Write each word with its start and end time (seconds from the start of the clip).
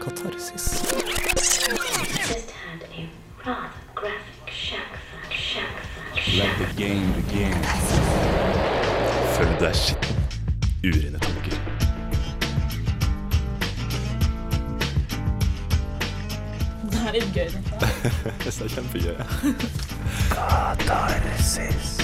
katarsis. 0.00 0.66
just 2.26 2.50
had 2.50 2.82
a 2.98 3.08
rather 3.46 3.70
graphic 3.94 4.50
shack 4.50 4.88
fuck, 5.10 5.32
shack 5.32 5.68
fuck, 5.94 6.36
Let 6.38 6.58
the 6.58 6.68
game 6.82 7.12
begin. 7.12 7.52
Følg 9.36 9.60
deg 9.60 9.74
skitten. 9.76 10.16
Urene 10.84 11.18
tanker. 11.18 11.58
Det 16.90 17.02
er 17.06 17.12
litt 17.18 17.32
gøy, 17.34 17.48
dette. 17.54 17.90
Det 18.44 18.54
er 18.54 18.68
kjempegøy. 18.76 19.16
Katarsis. 20.32 21.98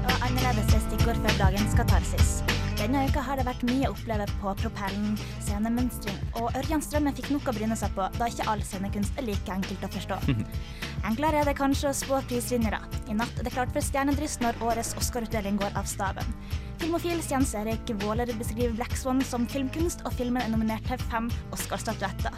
og 0.00 0.16
annerledes 0.26 0.74
er 0.74 0.82
stikkord 0.88 1.22
før 1.26 1.38
dagens 1.44 1.76
katarsis. 1.78 2.40
Denne 2.80 3.02
uka 3.04 3.20
har 3.20 3.36
det 3.36 3.44
vært 3.44 3.60
mye 3.68 3.90
å 3.90 3.92
oppleve 3.92 4.24
på 4.40 4.52
propellen, 4.56 5.16
scenemønstring, 5.44 6.16
og 6.40 6.54
Ørjan 6.56 6.80
Strømmen 6.80 7.12
fikk 7.12 7.28
nok 7.34 7.50
å 7.50 7.52
bryne 7.52 7.76
seg 7.76 7.92
på, 7.92 8.06
da 8.16 8.28
ikke 8.30 8.46
all 8.48 8.62
scenekunst 8.64 9.20
er 9.20 9.26
like 9.26 9.52
enkelt 9.52 9.84
å 9.84 9.90
forstå. 9.92 10.16
Enklere 11.10 11.42
er 11.42 11.50
det 11.50 11.58
kanskje 11.58 11.90
å 11.90 11.98
spå 11.98 12.22
prisvinnere. 12.30 12.80
I 13.12 13.18
natt 13.18 13.36
er 13.36 13.44
det 13.44 13.52
klart 13.52 13.74
for 13.74 13.84
stjernedryss 13.84 14.38
når 14.40 14.64
årets 14.64 14.94
Oscar-utdeling 14.96 15.60
går 15.60 15.76
av 15.76 15.92
staben. 15.92 16.32
Filmofil 16.80 17.20
Jens 17.20 17.52
Erik 17.60 17.92
Våler 18.00 18.32
beskriver 18.40 18.72
Black 18.78 18.96
Swan 18.96 19.20
som 19.28 19.44
filmkunst, 19.44 20.06
og 20.08 20.16
filmen 20.16 20.40
er 20.40 20.48
nominert 20.54 20.88
til 20.88 21.04
fem 21.12 21.28
Oscar-statuetter. 21.52 22.32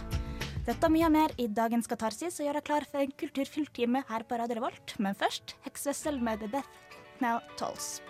Dette 0.66 0.90
og 0.90 0.94
mye 0.96 1.10
mer 1.22 1.38
i 1.38 1.46
dagens 1.46 1.86
Katarsis, 1.90 2.40
og 2.40 2.48
gjør 2.48 2.58
deg 2.58 2.66
klar 2.66 2.90
for 2.90 3.06
en 3.06 3.14
kulturfylt 3.14 3.70
time 3.78 4.02
her 4.10 4.26
på 4.26 4.42
Radio 4.42 4.58
Revolt. 4.58 4.98
Men 4.98 5.14
først 5.14 5.54
Heksvessel 5.68 6.18
med 6.18 6.42
The 6.42 6.50
Death 6.58 7.22
Now 7.22 7.38
Tolls. 7.54 8.00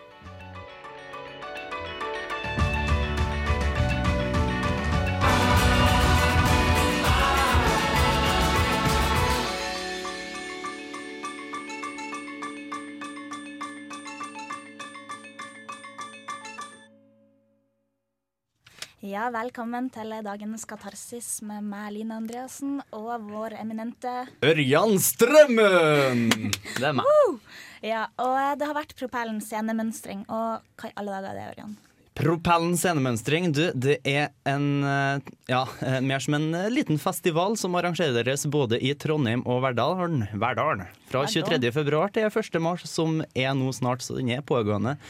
Ja, 19.03 19.25
velkommen 19.35 19.89
til 19.91 20.13
dagens 20.23 20.63
Katarsis 20.71 21.41
med 21.43 21.65
meg, 21.67 21.89
Line 21.91 22.21
Andreassen, 22.21 22.77
og 22.95 23.25
vår 23.27 23.57
eminente 23.59 24.13
Ørjan 24.47 24.95
Strømmen! 25.03 26.29
Det 26.77 26.87
er 26.87 26.95
meg. 26.95 27.41
Ja, 27.83 28.05
og 28.23 28.61
det 28.61 28.69
har 28.71 28.79
vært 28.79 28.95
Propellen 28.95 29.41
scenemønstring, 29.43 30.23
og 30.31 30.63
hva 30.79 30.93
i 30.93 30.95
alle 31.03 31.17
dager 31.17 31.33
er 31.33 31.41
det, 31.41 31.49
Ørjan? 31.57 31.75
Propellen 32.23 32.79
scenemønstring, 32.79 33.51
du, 33.51 33.65
det 33.75 33.99
er 34.07 34.31
en 34.47 34.71
eh, 34.87 35.35
ja, 35.51 35.65
eh, 35.83 35.99
mer 35.99 36.23
som 36.23 36.39
en 36.39 36.49
eh, 36.55 36.71
liten 36.71 37.03
festival 37.03 37.59
som 37.59 37.75
arrangeres 37.75 38.47
både 38.55 38.79
i 38.79 38.95
Trondheim 38.95 39.43
og 39.51 39.65
Verdalen. 39.67 40.29
Verdalen. 40.31 40.87
Fra 41.11 41.27
Verdalen. 41.27 41.59
23. 41.59 41.75
februar 41.75 42.15
til 42.15 42.31
1. 42.31 42.63
mars, 42.63 42.87
som 42.87 43.25
er 43.35 43.51
nå 43.59 43.75
snart, 43.75 44.07
så 44.07 44.23
den 44.23 44.31
er 44.31 44.47
pågående. 44.47 45.01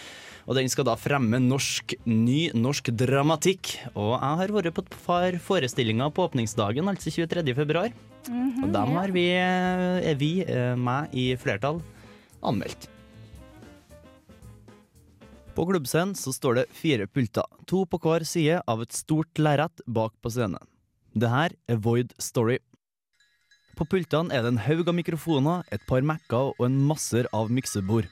Og 0.47 0.57
den 0.59 0.71
skal 0.71 0.87
da 0.89 0.97
fremme 0.98 1.39
norsk, 1.43 1.95
ny 2.09 2.51
norsk 2.57 2.91
dramatikk. 2.98 3.77
Og 3.95 4.15
jeg 4.17 4.39
har 4.41 4.55
vært 4.57 4.75
på 4.75 4.83
et 4.83 4.97
par 5.07 5.39
forestillinger 5.45 6.11
på 6.15 6.27
åpningsdagen, 6.27 6.89
altså 6.91 7.12
23. 7.15 7.55
februar. 7.55 7.93
og 8.62 8.73
dem 8.73 8.93
har 8.95 9.11
vi, 9.11 9.31
eh, 9.34 10.11
er 10.11 10.15
vi, 10.15 10.43
eh, 10.43 10.77
meg 10.77 11.11
i 11.12 11.34
flertall, 11.34 11.83
anmeldt. 12.43 12.89
På 15.55 15.67
klubbscenen 15.67 16.15
så 16.15 16.33
står 16.33 16.55
det 16.55 16.69
fire 16.73 17.06
pulter, 17.06 17.45
to 17.67 17.84
på 17.84 17.99
hver 18.01 18.25
side 18.25 18.62
av 18.67 18.81
et 18.81 18.93
stort 18.93 19.34
lerret 19.34 19.83
bak 19.87 20.12
på 20.23 20.31
scenen. 20.31 20.62
Det 21.15 21.29
her 21.29 21.51
er 21.69 21.77
Void 21.77 22.15
Story. 22.19 22.59
På 23.77 23.84
pultene 23.84 24.33
er 24.33 24.43
det 24.43 24.53
en 24.53 24.62
haug 24.65 24.89
av 24.89 24.95
mikrofoner, 24.95 25.65
et 25.71 25.84
par 25.87 26.01
Mac-er 26.01 26.55
og 26.59 26.65
en 26.65 26.79
masser 26.87 27.27
av 27.34 27.51
miksebord. 27.51 28.09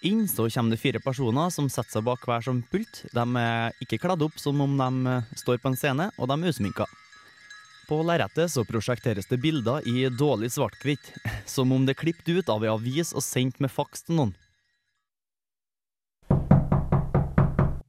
Inn 0.00 0.28
så 0.28 0.46
kommer 0.50 0.70
det 0.70 0.78
fire 0.78 1.00
personer 1.02 1.50
som 1.50 1.66
setter 1.66 1.96
seg 1.96 2.04
bak 2.06 2.22
hver 2.22 2.44
som 2.46 2.60
pult. 2.70 3.00
De 3.10 3.24
er 3.40 3.74
ikke 3.82 3.98
kledd 3.98 4.22
opp 4.22 4.36
som 4.38 4.60
om 4.62 4.76
de 4.78 5.10
eh, 5.10 5.32
står 5.40 5.58
på 5.58 5.72
en 5.72 5.78
scene, 5.78 6.06
og 6.14 6.30
de 6.30 6.36
er 6.38 6.54
usminka. 6.54 6.86
På 7.88 7.98
lerretet 8.06 8.52
så 8.52 8.62
prosjekteres 8.68 9.26
det 9.26 9.40
bilder 9.42 9.82
i 9.90 10.06
dårlig 10.12 10.52
svart-hvitt, 10.54 11.10
som 11.54 11.74
om 11.74 11.82
det 11.82 11.96
er 11.96 12.02
klippet 12.04 12.30
ut 12.30 12.54
av 12.54 12.62
ei 12.62 12.70
avis 12.70 13.10
og 13.10 13.26
sendt 13.26 13.58
med 13.58 13.74
faks 13.74 14.06
til 14.06 14.20
noen. 14.20 14.36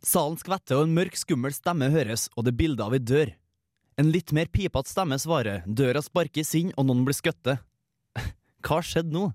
Salen 0.01 0.39
skvetter, 0.39 0.79
og 0.79 0.87
en 0.87 0.95
mørk, 0.95 1.19
skummel 1.19 1.53
stemme 1.53 1.91
høres, 1.93 2.29
og 2.33 2.47
det 2.47 2.55
er 2.55 2.61
bilde 2.63 2.89
av 2.89 2.95
ei 2.97 3.03
dør. 3.03 3.35
En 4.01 4.09
litt 4.09 4.31
mer 4.33 4.49
pipete 4.49 4.89
stemme 4.89 5.19
svarer, 5.21 5.61
døra 5.67 6.01
sparkes 6.01 6.55
inn, 6.57 6.73
og 6.73 6.89
noen 6.89 7.05
blir 7.05 7.21
skutt. 7.21 7.53
Hva 8.65 8.81
skjedde 8.81 9.13
nå? 9.13 9.27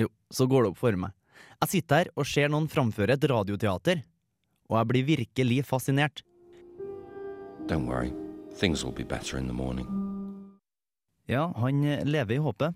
Jo, 0.00 0.10
så 0.34 0.48
går 0.50 0.64
det 0.64 0.74
opp 0.74 0.80
for 0.80 0.98
meg. 0.98 1.14
Jeg 1.64 1.78
sitter 1.78 2.02
her 2.02 2.08
og 2.20 2.26
ser 2.28 2.50
noen 2.52 2.66
framføre 2.68 3.14
et 3.16 3.22
radioteater, 3.30 4.02
og 4.68 4.74
jeg 4.76 4.88
blir 4.90 5.04
virkelig 5.08 5.62
fascinert. 5.64 6.20
Don't 7.70 7.88
worry, 7.88 8.10
things 8.60 8.82
will 8.84 8.92
be 8.92 9.04
better 9.04 9.38
in 9.38 9.46
the 9.48 9.56
morning. 9.56 9.86
Ja, 11.24 11.46
han 11.56 11.80
lever 12.04 12.36
i 12.36 12.42
håpet. 12.44 12.74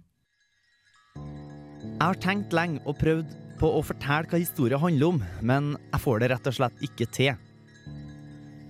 Jeg 1.19 2.01
har 2.01 2.17
tenkt 2.23 2.57
lenge 2.57 2.81
og 2.89 2.97
prøvd 2.97 3.35
på 3.61 3.69
å 3.77 3.83
fortelle 3.85 4.31
hva 4.31 4.41
historien 4.41 4.81
handler 4.81 5.13
om, 5.13 5.21
men 5.45 5.75
jeg 5.91 6.03
får 6.07 6.23
det 6.23 6.31
rett 6.33 6.49
og 6.49 6.57
slett 6.57 6.81
ikke 6.89 7.09
til. 7.13 7.35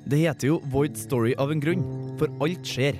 Det 0.08 0.18
heter 0.24 0.50
jo 0.50 0.56
Void 0.72 0.98
Story 0.98 1.36
av 1.38 1.52
en 1.54 1.62
grunn, 1.62 1.84
for 2.18 2.32
alt 2.42 2.66
skjer. 2.66 2.98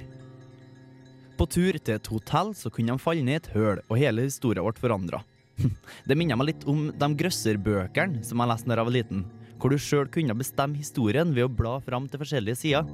På 1.35 1.49
tur 1.51 1.81
til 1.81 1.97
et 1.97 2.13
hotell 2.15 2.55
så 2.55 2.71
kunne 2.71 2.95
de 2.95 3.03
falle 3.03 3.27
ned 3.27 3.41
i 3.41 3.43
et 3.43 3.51
høl, 3.57 3.83
og 3.89 3.99
hele 3.99 4.29
historien 4.29 4.63
ble 4.63 4.79
forandra. 4.79 5.25
Det 6.09 6.17
minner 6.19 6.39
meg 6.39 6.53
litt 6.53 6.65
om 6.71 6.89
de 6.95 7.09
grøsserbøkene 7.23 8.23
som 8.27 8.41
jeg 8.43 8.53
leste 8.53 8.71
da 8.71 8.79
jeg 8.79 8.89
var 8.91 8.97
liten, 8.97 9.27
hvor 9.59 9.75
du 9.75 9.81
sjøl 9.83 10.09
kunne 10.13 10.37
bestemme 10.39 10.79
historien 10.79 11.35
ved 11.35 11.49
å 11.49 11.53
bla 11.53 11.79
fram 11.85 12.07
til 12.11 12.23
forskjellige 12.23 12.61
sider. 12.63 12.89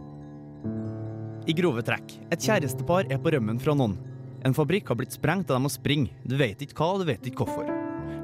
I 1.45 1.53
grove 1.57 1.85
trekk. 1.85 2.17
Et 2.33 2.41
kjærestepar 2.41 3.11
er 3.13 3.21
på 3.21 3.35
rømmen 3.35 3.61
fra 3.61 3.77
noen. 3.77 3.99
En 4.45 4.57
fabrikk 4.57 4.89
har 4.89 4.97
blitt 5.01 5.13
sprengt, 5.17 5.51
og 5.51 5.57
de 5.57 5.65
må 5.65 5.73
springe. 5.73 6.13
Du 6.25 6.37
vet 6.41 6.61
ikke 6.65 6.77
hva, 6.79 6.95
og 6.95 7.05
du 7.05 7.09
vet 7.09 7.29
ikke 7.29 7.45
hvorfor. 7.45 7.69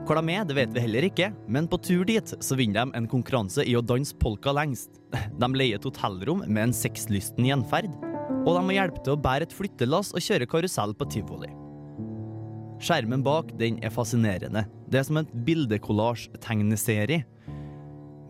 Hvor 0.09 0.17
de 0.17 0.33
er, 0.33 0.47
det 0.49 0.57
vet 0.57 0.73
vi 0.75 0.85
heller 0.85 1.07
ikke, 1.07 1.29
men 1.49 1.69
på 1.71 1.79
tur 1.85 2.07
dit 2.09 2.33
så 2.33 2.57
vinner 2.59 2.89
de 2.89 2.97
en 2.99 3.09
konkurranse 3.09 3.65
i 3.69 3.77
å 3.77 3.85
danse 3.85 4.17
polka 4.21 4.55
lengst. 4.57 4.97
De 5.41 5.49
leier 5.55 5.79
et 5.79 5.87
hotellrom 5.87 6.43
med 6.47 6.69
en 6.69 6.77
sexlysten 6.77 7.47
gjenferd, 7.47 7.93
og 8.41 8.53
de 8.57 8.63
må 8.65 8.77
hjelpe 8.77 9.03
til 9.05 9.17
å 9.17 9.21
bære 9.21 9.49
et 9.49 9.57
flyttelass 9.57 10.15
og 10.17 10.25
kjøre 10.25 10.49
karusell 10.49 10.97
på 10.97 11.09
tivoli. 11.13 11.60
Skjermen 12.81 13.21
bak 13.21 13.51
den 13.61 13.77
er 13.85 13.93
fascinerende. 13.93 14.65
Det 14.89 15.03
er 15.03 15.05
som 15.05 15.19
en 15.21 15.29
bildekollasj-tegneserie. 15.45 17.25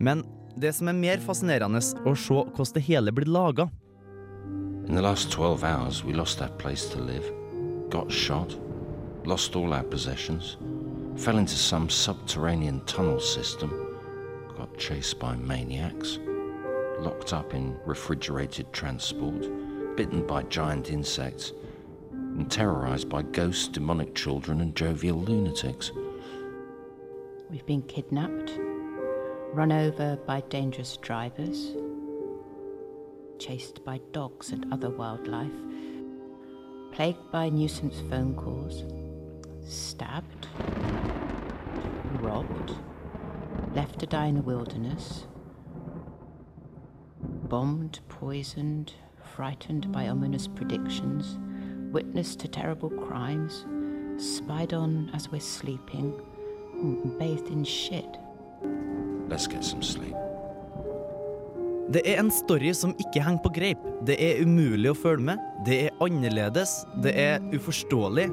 Men 0.03 0.25
det 0.59 0.73
som 0.75 0.89
er 0.91 0.97
mer 0.97 1.21
fascinerende, 1.23 1.79
å 1.79 2.15
se 2.19 2.35
hvordan 2.35 2.75
det 2.75 2.83
hele 2.83 3.13
blir 3.15 3.31
laga. 3.31 3.69
In 4.89 4.95
the 4.95 5.01
last 5.01 5.31
12 5.31 5.63
hours, 5.63 6.03
we 6.03 6.11
lost 6.11 6.41
our 6.41 6.51
place 6.59 6.89
to 6.89 6.99
live, 6.99 7.31
got 7.89 8.11
shot, 8.11 8.57
lost 9.25 9.55
all 9.55 9.73
our 9.73 9.83
possessions, 9.83 10.57
fell 11.15 11.37
into 11.37 11.55
some 11.55 11.87
subterranean 11.87 12.81
tunnel 12.85 13.21
system, 13.21 13.71
got 14.57 14.77
chased 14.77 15.17
by 15.19 15.35
maniacs, 15.35 16.19
locked 16.99 17.31
up 17.31 17.53
in 17.53 17.77
refrigerated 17.85 18.73
transport, 18.73 19.47
bitten 19.95 20.27
by 20.27 20.43
giant 20.49 20.89
insects, 20.89 21.53
and 22.37 22.49
terrorized 22.49 23.09
by 23.09 23.21
ghosts, 23.21 23.67
demonic 23.67 24.15
children, 24.15 24.61
and 24.61 24.75
jovial 24.75 25.19
lunatics. 25.19 25.91
We've 27.49 27.65
been 27.65 27.81
kidnapped, 27.83 28.57
run 29.53 29.71
over 29.71 30.15
by 30.25 30.41
dangerous 30.41 30.97
drivers, 30.97 31.75
chased 33.39 33.83
by 33.83 33.99
dogs 34.13 34.51
and 34.51 34.71
other 34.71 34.89
wildlife, 34.89 35.51
plagued 36.91 37.31
by 37.31 37.49
nuisance 37.49 37.99
phone 38.09 38.35
calls, 38.35 38.83
stabbed, 39.67 40.47
robbed, 42.21 42.75
left 43.73 43.99
to 43.99 44.05
die 44.05 44.27
in 44.27 44.35
the 44.35 44.41
wilderness, 44.41 45.27
bombed, 47.21 47.99
poisoned, 48.07 48.93
frightened 49.35 49.91
by 49.91 50.07
ominous 50.07 50.47
predictions, 50.47 51.37
witness 51.91 52.35
to 52.35 52.47
terrible 52.47 52.89
crimes, 52.89 53.65
spied 54.17 54.73
on 54.73 55.09
as 55.13 55.29
we're 55.31 55.39
sleeping, 55.39 56.13
bathed 57.19 57.49
in 57.49 57.63
shit. 57.63 58.17
Let's 59.29 59.47
get 59.47 59.63
some 59.63 59.81
sleep. 59.81 60.15
Det 61.91 62.01
er 62.07 62.21
en 62.21 62.31
story 62.31 62.71
som 62.73 62.93
ikke 62.99 63.23
henger 63.23 63.43
på 63.43 63.51
greip. 63.55 63.81
Det 64.07 64.15
er 64.15 64.43
umulig 64.45 64.93
å 64.93 64.95
følge 64.95 65.33
med. 65.33 65.41
Det 65.67 65.79
er 65.87 66.03
annerledes. 66.03 66.85
Det 67.03 67.11
er 67.19 67.43
uforståelig. 67.51 68.29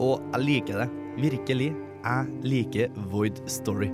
Og 0.00 0.22
jeg 0.32 0.46
liker 0.46 0.84
det. 0.84 0.88
Virkelig. 1.20 1.72
Jeg 2.02 2.46
liker 2.48 3.02
Void 3.12 3.44
Story. 3.46 3.90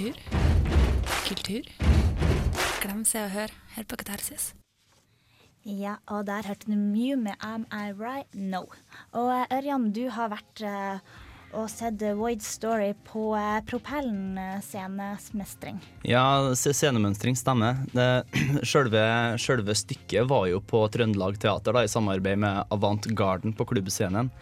Kultur. 0.00 0.16
Kultur. 1.28 1.66
Glem 2.80 3.02
Se 3.04 3.20
og 3.20 3.34
Hør 3.34 3.50
Hør 3.74 3.84
på 3.84 3.98
Katarsis. 4.00 4.54
Ja, 5.60 5.98
og 6.08 6.24
der 6.24 6.46
hørte 6.48 6.70
du 6.70 6.72
mye 6.72 7.18
med 7.20 7.36
Am 7.44 7.66
I 7.68 7.90
Right? 7.92 8.30
No. 8.32 8.62
Og 9.12 9.28
eh, 9.34 9.58
Ørjan, 9.58 9.90
du 9.92 10.06
har 10.08 10.30
vært 10.32 10.62
eh, 10.64 11.02
og 11.52 11.68
sett 11.68 12.00
Void 12.16 12.40
Story 12.40 12.94
på 13.10 13.26
eh, 13.36 13.58
Propellen 13.68 14.40
scenemestring. 14.64 15.82
Ja, 16.08 16.24
scenemønstring 16.56 17.36
stemmer. 17.36 17.84
Det, 17.92 18.08
selve, 18.72 19.04
selve 19.36 19.76
stykket 19.76 20.32
var 20.32 20.48
jo 20.48 20.64
på 20.64 20.86
Trøndelag 20.96 21.36
Teater 21.44 21.76
da, 21.76 21.84
i 21.84 21.92
samarbeid 21.92 22.40
med 22.40 22.72
Avant 22.72 23.12
Garden 23.20 23.52
på 23.52 23.68
klubbscenen. 23.68 24.32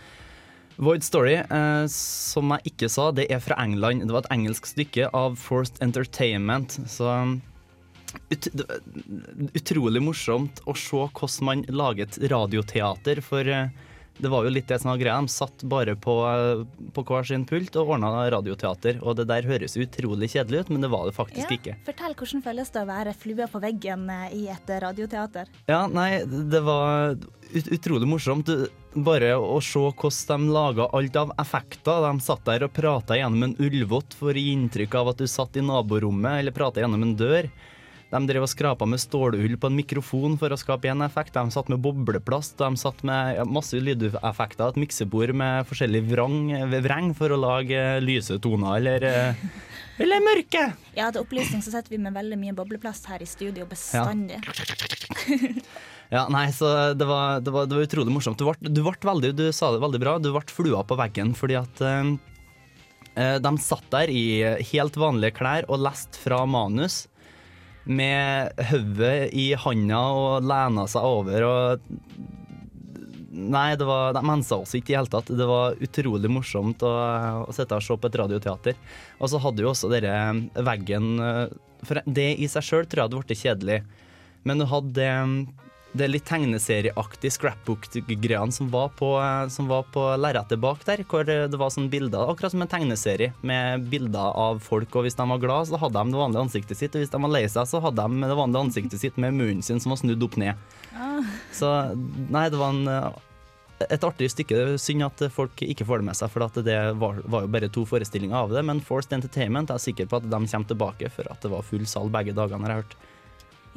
Void 0.78 1.02
Story, 1.02 1.34
eh, 1.42 1.84
som 1.90 2.54
jeg 2.54 2.72
ikke 2.72 2.88
sa, 2.92 3.10
det 3.10 3.26
er 3.34 3.42
fra 3.42 3.58
England. 3.58 4.06
Det 4.06 4.14
var 4.14 4.26
et 4.26 4.34
engelsk 4.36 4.69
stykke 4.70 5.08
av 5.16 5.34
Forced 5.40 5.80
Entertainment. 5.82 6.78
Så 6.86 7.10
ut, 8.30 8.48
utrolig 9.58 10.02
morsomt 10.04 10.62
å 10.70 10.76
se 10.78 11.02
hvordan 11.02 11.48
man 11.48 11.64
lager 11.69 12.06
et 12.06 12.20
radioteater, 12.30 13.22
for 13.26 13.50
eh, 13.50 13.75
det 14.19 14.31
var 14.32 14.47
jo 14.47 14.53
litt 14.53 14.69
det 14.70 14.81
som 14.82 14.91
var 14.93 15.00
greia. 15.00 15.20
De 15.23 15.32
satt 15.32 15.62
bare 15.70 15.94
på, 15.99 16.15
på 16.94 17.05
hver 17.06 17.26
sin 17.29 17.47
pult 17.49 17.76
og 17.79 17.94
ordna 17.94 18.11
radioteater. 18.35 19.00
Og 19.03 19.17
det 19.19 19.29
der 19.31 19.47
høres 19.47 19.79
utrolig 19.79 20.31
kjedelig 20.35 20.65
ut, 20.65 20.73
men 20.75 20.85
det 20.85 20.91
var 20.93 21.06
det 21.09 21.15
faktisk 21.17 21.55
ikke. 21.59 21.76
Fortell 21.87 22.17
hvordan 22.19 22.44
føles 22.44 22.75
det 22.75 22.82
å 22.82 22.88
være 22.88 23.15
flue 23.19 23.49
på 23.53 23.62
veggen 23.62 24.09
eh, 24.15 24.29
i 24.35 24.44
et 24.53 24.73
eh, 24.75 24.82
radioteater? 24.82 25.50
Ja, 25.70 25.85
nei, 25.91 26.11
det 26.26 26.62
var 26.67 27.17
ut 27.49 27.73
utrolig 27.73 28.09
morsomt. 28.11 28.50
Bare 28.99 29.35
å 29.38 29.61
se 29.62 29.81
hvordan 29.87 30.49
de 30.49 30.55
laga 30.55 30.91
alt 30.97 31.17
av 31.21 31.32
effekter. 31.38 32.05
De 32.09 32.25
satt 32.25 32.44
der 32.49 32.67
og 32.67 32.75
prata 32.76 33.19
gjennom 33.19 33.49
en 33.49 33.56
ullvott 33.62 34.17
for 34.19 34.35
å 34.35 34.43
gi 34.43 34.55
inntrykk 34.56 34.99
av 35.00 35.14
at 35.14 35.23
du 35.23 35.29
satt 35.31 35.56
i 35.56 35.64
naborommet, 35.64 36.43
eller 36.43 36.56
prata 36.56 36.82
gjennom 36.82 37.06
en 37.06 37.19
dør. 37.19 37.50
De 38.08 38.20
drev 38.25 38.46
og 38.46 38.49
skrapa 38.49 38.87
med 38.88 39.00
stålull 39.02 39.58
på 39.60 39.69
en 39.69 39.76
mikrofon 39.76 40.38
for 40.40 40.52
å 40.52 40.56
skape 40.56 40.88
én 40.88 41.05
effekt. 41.05 41.34
De 41.37 41.52
satt 41.52 41.69
med 41.69 41.82
bobleplast, 41.84 42.56
de 42.56 42.81
satt 42.81 43.02
med 43.05 43.43
masse 43.52 43.76
lydeffekter, 43.76 44.70
et 44.72 44.81
miksebord 44.81 45.34
med 45.37 45.69
forskjellig 45.69 46.00
vrang, 46.08 46.38
vreng 46.72 47.12
for 47.19 47.34
å 47.34 47.40
lage 47.40 47.82
lyse 48.00 48.38
toner, 48.40 48.78
eller, 48.81 49.05
eh, 49.05 49.43
eller 50.00 50.25
mørke. 50.25 50.62
Ja, 50.96 51.10
til 51.12 51.20
opplysning 51.20 51.60
så 51.60 51.75
sitter 51.75 51.93
vi 51.93 52.00
med 52.00 52.16
veldig 52.16 52.38
mye 52.40 52.56
bobleplast 52.56 53.10
her 53.12 53.20
i 53.20 53.28
studio 53.28 53.69
bestandig. 53.69 54.40
Ja, 56.08 56.22
nei, 56.32 56.46
så 56.56 56.94
det 56.96 57.04
var, 57.04 57.43
det 57.44 57.52
var, 57.52 57.66
det 57.69 57.76
var 57.76 57.84
utrolig 57.84 58.12
morsomt. 58.14 58.40
Du, 58.40 58.46
ble, 58.49 58.72
du, 58.72 58.81
ble 58.81 58.96
veldig, 59.04 59.34
du 59.37 59.44
sa 59.52 59.69
det 59.75 59.82
veldig 59.82 59.99
bra, 60.00 60.16
du 60.16 60.31
ble 60.32 60.40
flua 60.49 60.81
på 60.88 60.96
veggen 60.96 61.34
fordi 61.37 61.58
at 61.61 61.82
eh, 61.84 62.14
eh, 63.20 63.37
de 63.44 63.52
satt 63.61 63.84
der 63.93 64.08
i 64.08 64.22
helt 64.70 64.96
vanlige 64.96 65.37
klær 65.37 65.69
og 65.69 65.82
leste 65.84 66.16
fra 66.25 66.46
manus 66.49 67.02
med 67.88 68.61
hodet 68.70 69.31
i 69.32 69.50
handa 69.56 70.00
og 70.12 70.49
lena 70.49 70.85
seg 70.90 71.08
over 71.08 71.49
og 71.49 71.94
Nei, 73.38 73.76
det 73.79 73.87
var, 73.87 74.17
de 74.17 74.20
mensa 74.26 74.56
oss 74.58 74.73
ikke 74.75 74.90
i 74.90 74.94
det 74.94 74.99
hele 74.99 75.11
tatt. 75.12 75.29
Det 75.38 75.46
var 75.46 75.76
utrolig 75.85 76.31
morsomt 76.32 76.82
å, 76.82 76.90
å 77.46 77.52
sitte 77.55 77.76
og 77.76 77.85
se 77.87 77.94
på 77.94 78.08
et 78.08 78.17
radioteater. 78.19 78.75
Og 79.20 79.31
så 79.31 79.38
hadde 79.44 79.62
jo 79.62 79.70
også 79.70 79.90
dere 79.93 80.14
veggen 80.67 81.20
eh, 81.23 81.44
For 81.87 82.00
det 82.02 82.32
i 82.35 82.49
seg 82.50 82.67
sjøl 82.67 82.88
tror 82.88 83.05
jeg 83.05 83.06
hadde 83.06 83.20
blitt 83.20 83.43
kjedelig. 83.44 83.79
Men 84.49 84.58
du 84.58 84.67
hadde 84.67 84.90
det, 84.96 85.12
det 85.99 86.09
litt 86.11 86.27
tegneserieaktige 86.29 87.35
scrapbook-greiene 87.35 88.55
som 88.55 88.71
var 88.73 88.91
på, 88.99 89.11
som 89.53 89.69
var 89.71 89.87
på 89.93 90.05
lerretet 90.21 90.61
bak 90.62 90.85
der, 90.87 91.05
hvor 91.09 91.27
det 91.29 91.59
var 91.59 91.73
sånne 91.75 91.93
bilder, 91.93 92.31
akkurat 92.31 92.55
som 92.55 92.65
en 92.65 92.71
tegneserie, 92.71 93.35
med 93.47 93.89
bilder 93.93 94.35
av 94.39 94.62
folk. 94.65 94.91
Og 94.95 95.06
hvis 95.06 95.19
de 95.19 95.29
var 95.31 95.43
glad, 95.43 95.71
så 95.71 95.81
hadde 95.81 95.99
de 95.99 96.15
det 96.15 96.23
vanlige 96.23 96.45
ansiktet 96.47 96.81
sitt, 96.81 96.95
og 96.95 97.05
hvis 97.05 97.15
de 97.15 97.23
var 97.25 97.35
lei 97.35 97.45
seg, 97.50 97.69
så 97.71 97.83
hadde 97.85 98.06
de 98.09 98.29
det 98.29 98.39
vanlige 98.39 98.67
ansiktet 98.69 99.03
sitt 99.03 99.19
med 99.21 99.37
munnen 99.39 99.65
sin 99.65 99.83
som 99.83 99.95
var 99.95 100.03
snudd 100.03 100.29
opp 100.29 100.39
ned. 100.41 100.69
Så 101.55 101.73
nei, 102.31 102.47
det 102.53 102.61
var 102.61 102.75
en, 102.75 103.19
et 103.89 104.06
artig 104.06 104.31
stykke. 104.33 104.56
Er 104.59 104.81
Synd 104.83 105.06
at 105.06 105.23
folk 105.35 105.62
ikke 105.65 105.87
får 105.89 106.03
det 106.03 106.09
med 106.11 106.19
seg, 106.19 106.33
for 106.35 106.47
at 106.47 106.59
det 106.67 106.79
var, 107.00 107.23
var 107.27 107.47
jo 107.47 107.53
bare 107.59 107.71
to 107.75 107.85
forestillinger 107.89 108.39
av 108.45 108.55
det. 108.55 108.65
Men 108.67 108.83
Forced 108.85 109.15
Entertainment 109.17 109.73
jeg 109.73 109.81
er 109.81 109.87
sikker 109.91 110.11
på 110.11 110.21
at 110.21 110.29
de 110.29 110.41
kommer 110.41 110.73
tilbake, 110.73 111.12
for 111.15 111.31
at 111.33 111.45
det 111.45 111.53
var 111.55 111.67
full 111.67 111.87
sal 111.91 112.11
begge 112.12 112.37
dagene, 112.37 112.67
har 112.67 112.77
jeg 112.77 112.85
hørt. 112.85 112.99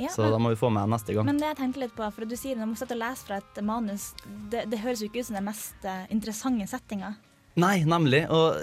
Ja, 0.02 0.12
Så 0.14 0.28
da 0.34 0.40
må 0.42 0.54
vi 0.54 0.60
få 0.60 0.72
med 0.74 0.90
neste 0.92 1.16
gang. 1.16 1.28
Men 1.30 1.42
det 1.42 1.52
jeg 1.52 1.60
tenkte 1.62 1.84
litt 1.84 1.98
på, 1.98 2.08
for 2.16 2.28
du 2.28 2.38
sier 2.40 2.58
når 2.60 2.72
man 2.74 2.80
sitter 2.80 2.98
og 2.98 3.04
leser 3.04 3.28
fra 3.30 3.42
et 3.42 3.66
manus, 3.66 4.12
det, 4.54 4.66
det 4.72 4.82
høres 4.82 5.04
jo 5.04 5.12
ikke 5.12 5.22
ut 5.22 5.30
som 5.30 5.38
den 5.38 5.50
mest 5.50 5.86
eh, 5.88 6.08
interessante 6.14 6.70
settinga. 6.72 7.16
Nei, 7.60 7.82
nemlig. 7.84 8.22
Og 8.32 8.56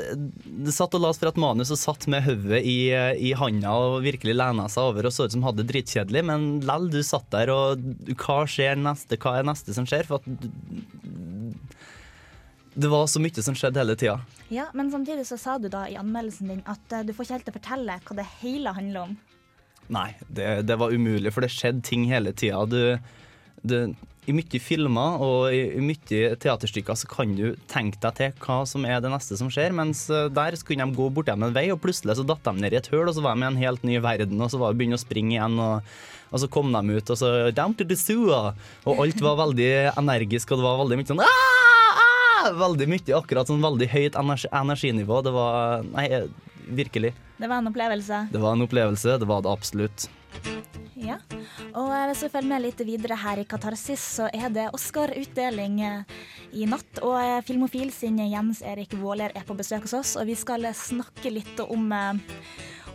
det 0.65 0.73
satt 0.73 0.95
og 0.97 1.03
leste 1.05 1.27
fra 1.27 1.33
et 1.35 1.41
manus 1.41 1.73
og 1.75 1.81
satt 1.81 2.07
med 2.09 2.25
hodet 2.25 2.63
i, 2.65 2.79
i 3.21 3.35
handa 3.37 3.75
og 3.77 3.99
virkelig 4.07 4.37
lena 4.39 4.65
seg 4.73 4.95
over 4.95 5.09
og 5.09 5.13
så 5.13 5.27
ut 5.29 5.35
som 5.35 5.45
hadde 5.45 5.61
det 5.61 5.75
dritkjedelig, 5.75 6.23
men 6.25 6.47
lell, 6.65 6.89
du 6.89 7.03
satt 7.05 7.29
der 7.35 7.53
og 7.53 7.85
Hva 8.15 8.41
skjer 8.49 8.81
neste? 8.81 9.21
Hva 9.21 9.37
er 9.39 9.49
neste 9.49 9.77
som 9.77 9.89
skjer? 9.89 10.09
For 10.09 10.23
at 10.23 10.29
det 12.79 12.89
var 12.89 13.09
så 13.11 13.21
mye 13.21 13.43
som 13.43 13.57
skjedde 13.59 13.83
hele 13.83 13.97
tida. 13.99 14.21
Ja, 14.55 14.69
men 14.73 14.91
samtidig 14.93 15.27
så 15.27 15.37
sa 15.41 15.59
du 15.59 15.69
da 15.69 15.83
i 15.91 15.99
anmeldelsen 15.99 16.53
din 16.53 16.65
at 16.71 16.93
eh, 16.95 17.05
du 17.05 17.13
får 17.13 17.27
ikke 17.27 17.37
helt 17.37 17.49
til 17.49 17.55
å 17.55 17.59
fortelle 17.59 17.97
hva 18.07 18.17
det 18.21 18.29
hele 18.39 18.75
handler 18.77 19.09
om. 19.09 19.17
Nei, 19.93 20.11
det, 20.29 20.67
det 20.69 20.77
var 20.81 20.93
umulig, 20.93 21.33
for 21.33 21.45
det 21.45 21.53
skjedde 21.55 21.85
ting 21.87 22.05
hele 22.11 22.35
tida. 22.37 22.65
I 24.29 24.35
mye 24.37 24.61
filmer 24.61 25.23
og 25.25 25.55
i, 25.57 25.63
i 25.79 25.81
mye 25.81 26.35
teaterstykker 26.37 26.99
så 27.01 27.09
kan 27.09 27.33
du 27.33 27.55
tenke 27.71 27.97
deg 28.03 28.19
til 28.19 28.43
hva 28.45 28.59
som 28.69 28.85
er 28.85 29.01
det 29.01 29.13
neste 29.13 29.39
som 29.41 29.49
skjer, 29.53 29.73
mens 29.77 30.05
eh, 30.13 30.29
der 30.29 30.57
så 30.59 30.69
kunne 30.69 30.85
de 30.85 30.99
gå 30.99 31.09
bortom 31.17 31.47
en 31.47 31.57
vei, 31.57 31.71
og 31.73 31.81
plutselig 31.81 32.19
så 32.19 32.27
datt 32.29 32.45
de 32.45 32.61
ned 32.61 32.77
i 32.77 32.81
et 32.83 32.91
høl, 32.93 33.07
og 33.09 33.17
så 33.17 33.25
var 33.25 33.39
de 33.39 33.47
i 33.47 33.49
en 33.49 33.63
helt 33.63 33.87
ny 33.89 33.97
verden, 34.05 34.45
og 34.45 34.53
så 34.53 34.61
var 34.61 34.75
de 34.75 34.83
begynne 34.83 35.01
å 35.01 35.01
springe 35.01 35.39
igjen, 35.39 35.57
og, 35.65 35.95
og 36.29 36.45
så 36.45 36.51
kom 36.53 36.77
de 36.77 36.99
ut, 36.99 37.15
og 37.15 37.23
så 37.23 37.33
Down 37.57 37.73
to 37.79 37.89
the 37.89 37.97
zoo! 37.97 38.29
Og 38.85 39.01
alt 39.07 39.25
var 39.25 39.41
veldig 39.47 39.73
energisk, 39.95 40.53
og 40.53 40.61
det 40.61 40.69
var 40.69 40.83
veldig 40.85 41.01
mye 41.01 41.15
sånn 41.15 41.25
«Ah! 41.25 41.58
Ah!» 42.49 42.61
Veldig 42.69 42.89
mye, 42.91 43.17
akkurat 43.17 43.51
sånn 43.51 43.65
veldig 43.65 43.89
høyt 43.93 44.19
energi, 44.19 44.51
energinivå. 44.53 45.23
Det 45.25 45.33
var 45.35 45.89
Nei, 45.95 46.07
virkelig. 46.69 47.15
Det 47.39 47.49
var 47.49 47.63
en 47.63 47.71
opplevelse. 47.71 48.29
Det 48.33 48.41
var 48.43 48.57
en 48.57 48.67
opplevelse, 48.67 49.19
det 49.19 49.29
var 49.29 49.43
det 49.43 49.53
absolutt. 49.53 50.09
Ja. 50.99 51.17
Og 51.79 51.93
hvis 52.11 52.25
vi 52.25 52.31
følger 52.33 52.51
med 52.51 52.65
litt 52.65 52.81
videre 52.87 53.17
her 53.21 53.41
i 53.41 53.47
Katarsis, 53.49 54.03
så 54.19 54.27
er 54.35 54.51
det 54.53 54.67
Oscar-utdeling 54.75 55.79
eh, 55.87 56.17
i 56.59 56.67
natt. 56.69 57.01
Og 57.07 57.17
eh, 57.21 57.39
Filmofil 57.47 57.93
sin 57.95 58.19
Jens 58.25 58.63
Erik 58.67 58.97
Våler 58.99 59.35
er 59.39 59.47
på 59.47 59.57
besøk 59.59 59.87
hos 59.87 59.97
oss, 60.01 60.17
og 60.19 60.29
vi 60.29 60.37
skal 60.39 60.67
eh, 60.69 60.77
snakke 60.77 61.33
litt 61.33 61.63
om, 61.65 61.93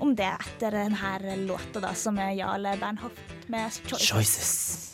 om 0.04 0.16
det 0.20 0.30
etter 0.30 0.84
denne 0.84 1.38
låta, 1.48 1.80
da, 1.84 1.94
som 1.98 2.20
er 2.20 2.36
Jarle 2.38 2.76
Bernhoft 2.82 3.48
med 3.48 3.72
'Choices'. 3.72 4.12
Choices. 4.12 4.93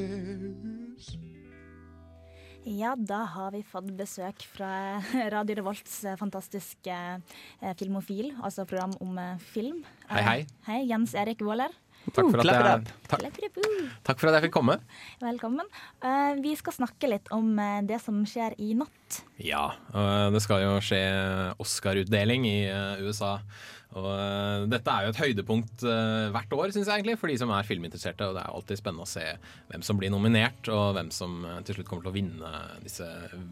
Choices. 0.00 1.30
Ja, 2.68 2.92
da 2.92 3.22
har 3.24 3.54
vi 3.54 3.62
fått 3.64 3.88
besøk 3.96 4.42
fra 4.52 5.00
Radio 5.34 5.56
Revolts 5.62 6.02
eh, 6.04 6.16
fantastiske 6.20 6.92
eh, 6.92 7.72
Filmofil, 7.80 8.34
altså 8.44 8.66
program 8.68 8.92
om 9.00 9.16
eh, 9.18 9.38
film. 9.54 9.80
Hei, 10.10 10.24
hei. 10.26 10.40
Hei, 10.68 10.82
Jens 10.90 11.16
Erik 11.16 11.40
Våler. 11.46 11.72
Takk 12.10 12.30
for, 12.32 12.42
at 12.42 12.50
jeg, 12.50 12.94
takk, 13.10 13.24
takk 14.06 14.20
for 14.20 14.30
at 14.30 14.38
jeg 14.38 14.46
fikk 14.48 14.54
komme. 14.56 14.76
Velkommen. 15.22 15.68
Eh, 16.02 16.38
vi 16.42 16.54
skal 16.58 16.74
snakke 16.76 17.10
litt 17.12 17.30
om 17.34 17.52
eh, 17.60 17.80
det 17.86 18.00
som 18.02 18.22
skjer 18.26 18.56
i 18.58 18.72
natt. 18.78 19.20
Ja, 19.42 19.66
og 19.94 20.34
det 20.34 20.42
skal 20.44 20.64
jo 20.64 20.78
skje 20.84 21.02
Oscar-utdeling 21.62 22.48
i 22.50 22.56
eh, 22.68 23.04
USA. 23.06 23.38
Og 23.98 24.06
eh, 24.06 24.68
dette 24.70 24.92
er 24.92 25.06
jo 25.06 25.12
et 25.12 25.20
høydepunkt 25.24 25.82
eh, 25.82 26.28
hvert 26.34 26.52
år, 26.54 26.70
syns 26.70 26.86
jeg 26.86 27.00
egentlig, 27.00 27.16
for 27.18 27.32
de 27.32 27.38
som 27.40 27.50
er 27.54 27.66
filminteresserte. 27.66 28.28
Og 28.28 28.36
det 28.36 28.44
er 28.44 28.54
alltid 28.54 28.78
spennende 28.78 29.06
å 29.06 29.10
se 29.10 29.24
hvem 29.72 29.86
som 29.86 29.98
blir 29.98 30.12
nominert, 30.14 30.70
og 30.70 30.94
hvem 30.98 31.10
som 31.14 31.40
eh, 31.46 31.58
til 31.66 31.78
slutt 31.78 31.90
kommer 31.90 32.06
til 32.06 32.12
å 32.12 32.18
vinne 32.20 32.52
disse 32.84 33.08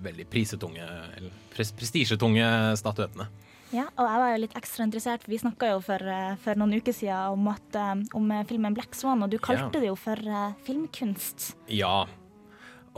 veldig 0.06 0.28
prisetunge, 0.30 0.86
eller 1.18 1.42
pres 1.54 1.74
prestisjetunge 1.78 2.46
statuettene. 2.78 3.26
Ja, 3.75 3.84
og 4.00 4.06
jeg 4.06 4.20
var 4.22 4.30
jo 4.32 4.40
litt 4.44 4.54
ekstra 4.56 4.87
interessert, 4.87 5.25
for 5.25 5.32
vi 5.34 5.40
snakka 5.42 5.72
jo 5.75 5.80
for, 5.84 6.00
eh, 6.00 6.37
for 6.40 6.56
noen 6.56 6.78
uker 6.78 6.94
siden 6.96 7.34
om, 7.34 7.48
at, 7.52 7.76
eh, 7.76 8.04
om 8.16 8.30
eh, 8.32 8.46
filmen 8.48 8.75
Black 8.75 8.96
Swan, 8.96 9.22
og 9.22 9.30
du 9.30 9.38
kalte 9.38 9.75
Ja. 9.75 9.80
det 9.80 9.90
jo 9.90 9.96
for 9.96 10.16
filmkunst. 10.64 11.54
Ja. 11.68 12.06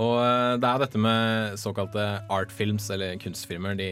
Og 0.01 0.17
det 0.61 0.65
er 0.65 0.79
dette 0.79 0.97
med 0.97 1.59
såkalte 1.59 2.25
artfilms, 2.31 2.89
eller 2.91 3.17
kunstfilmer. 3.21 3.77
De, 3.77 3.89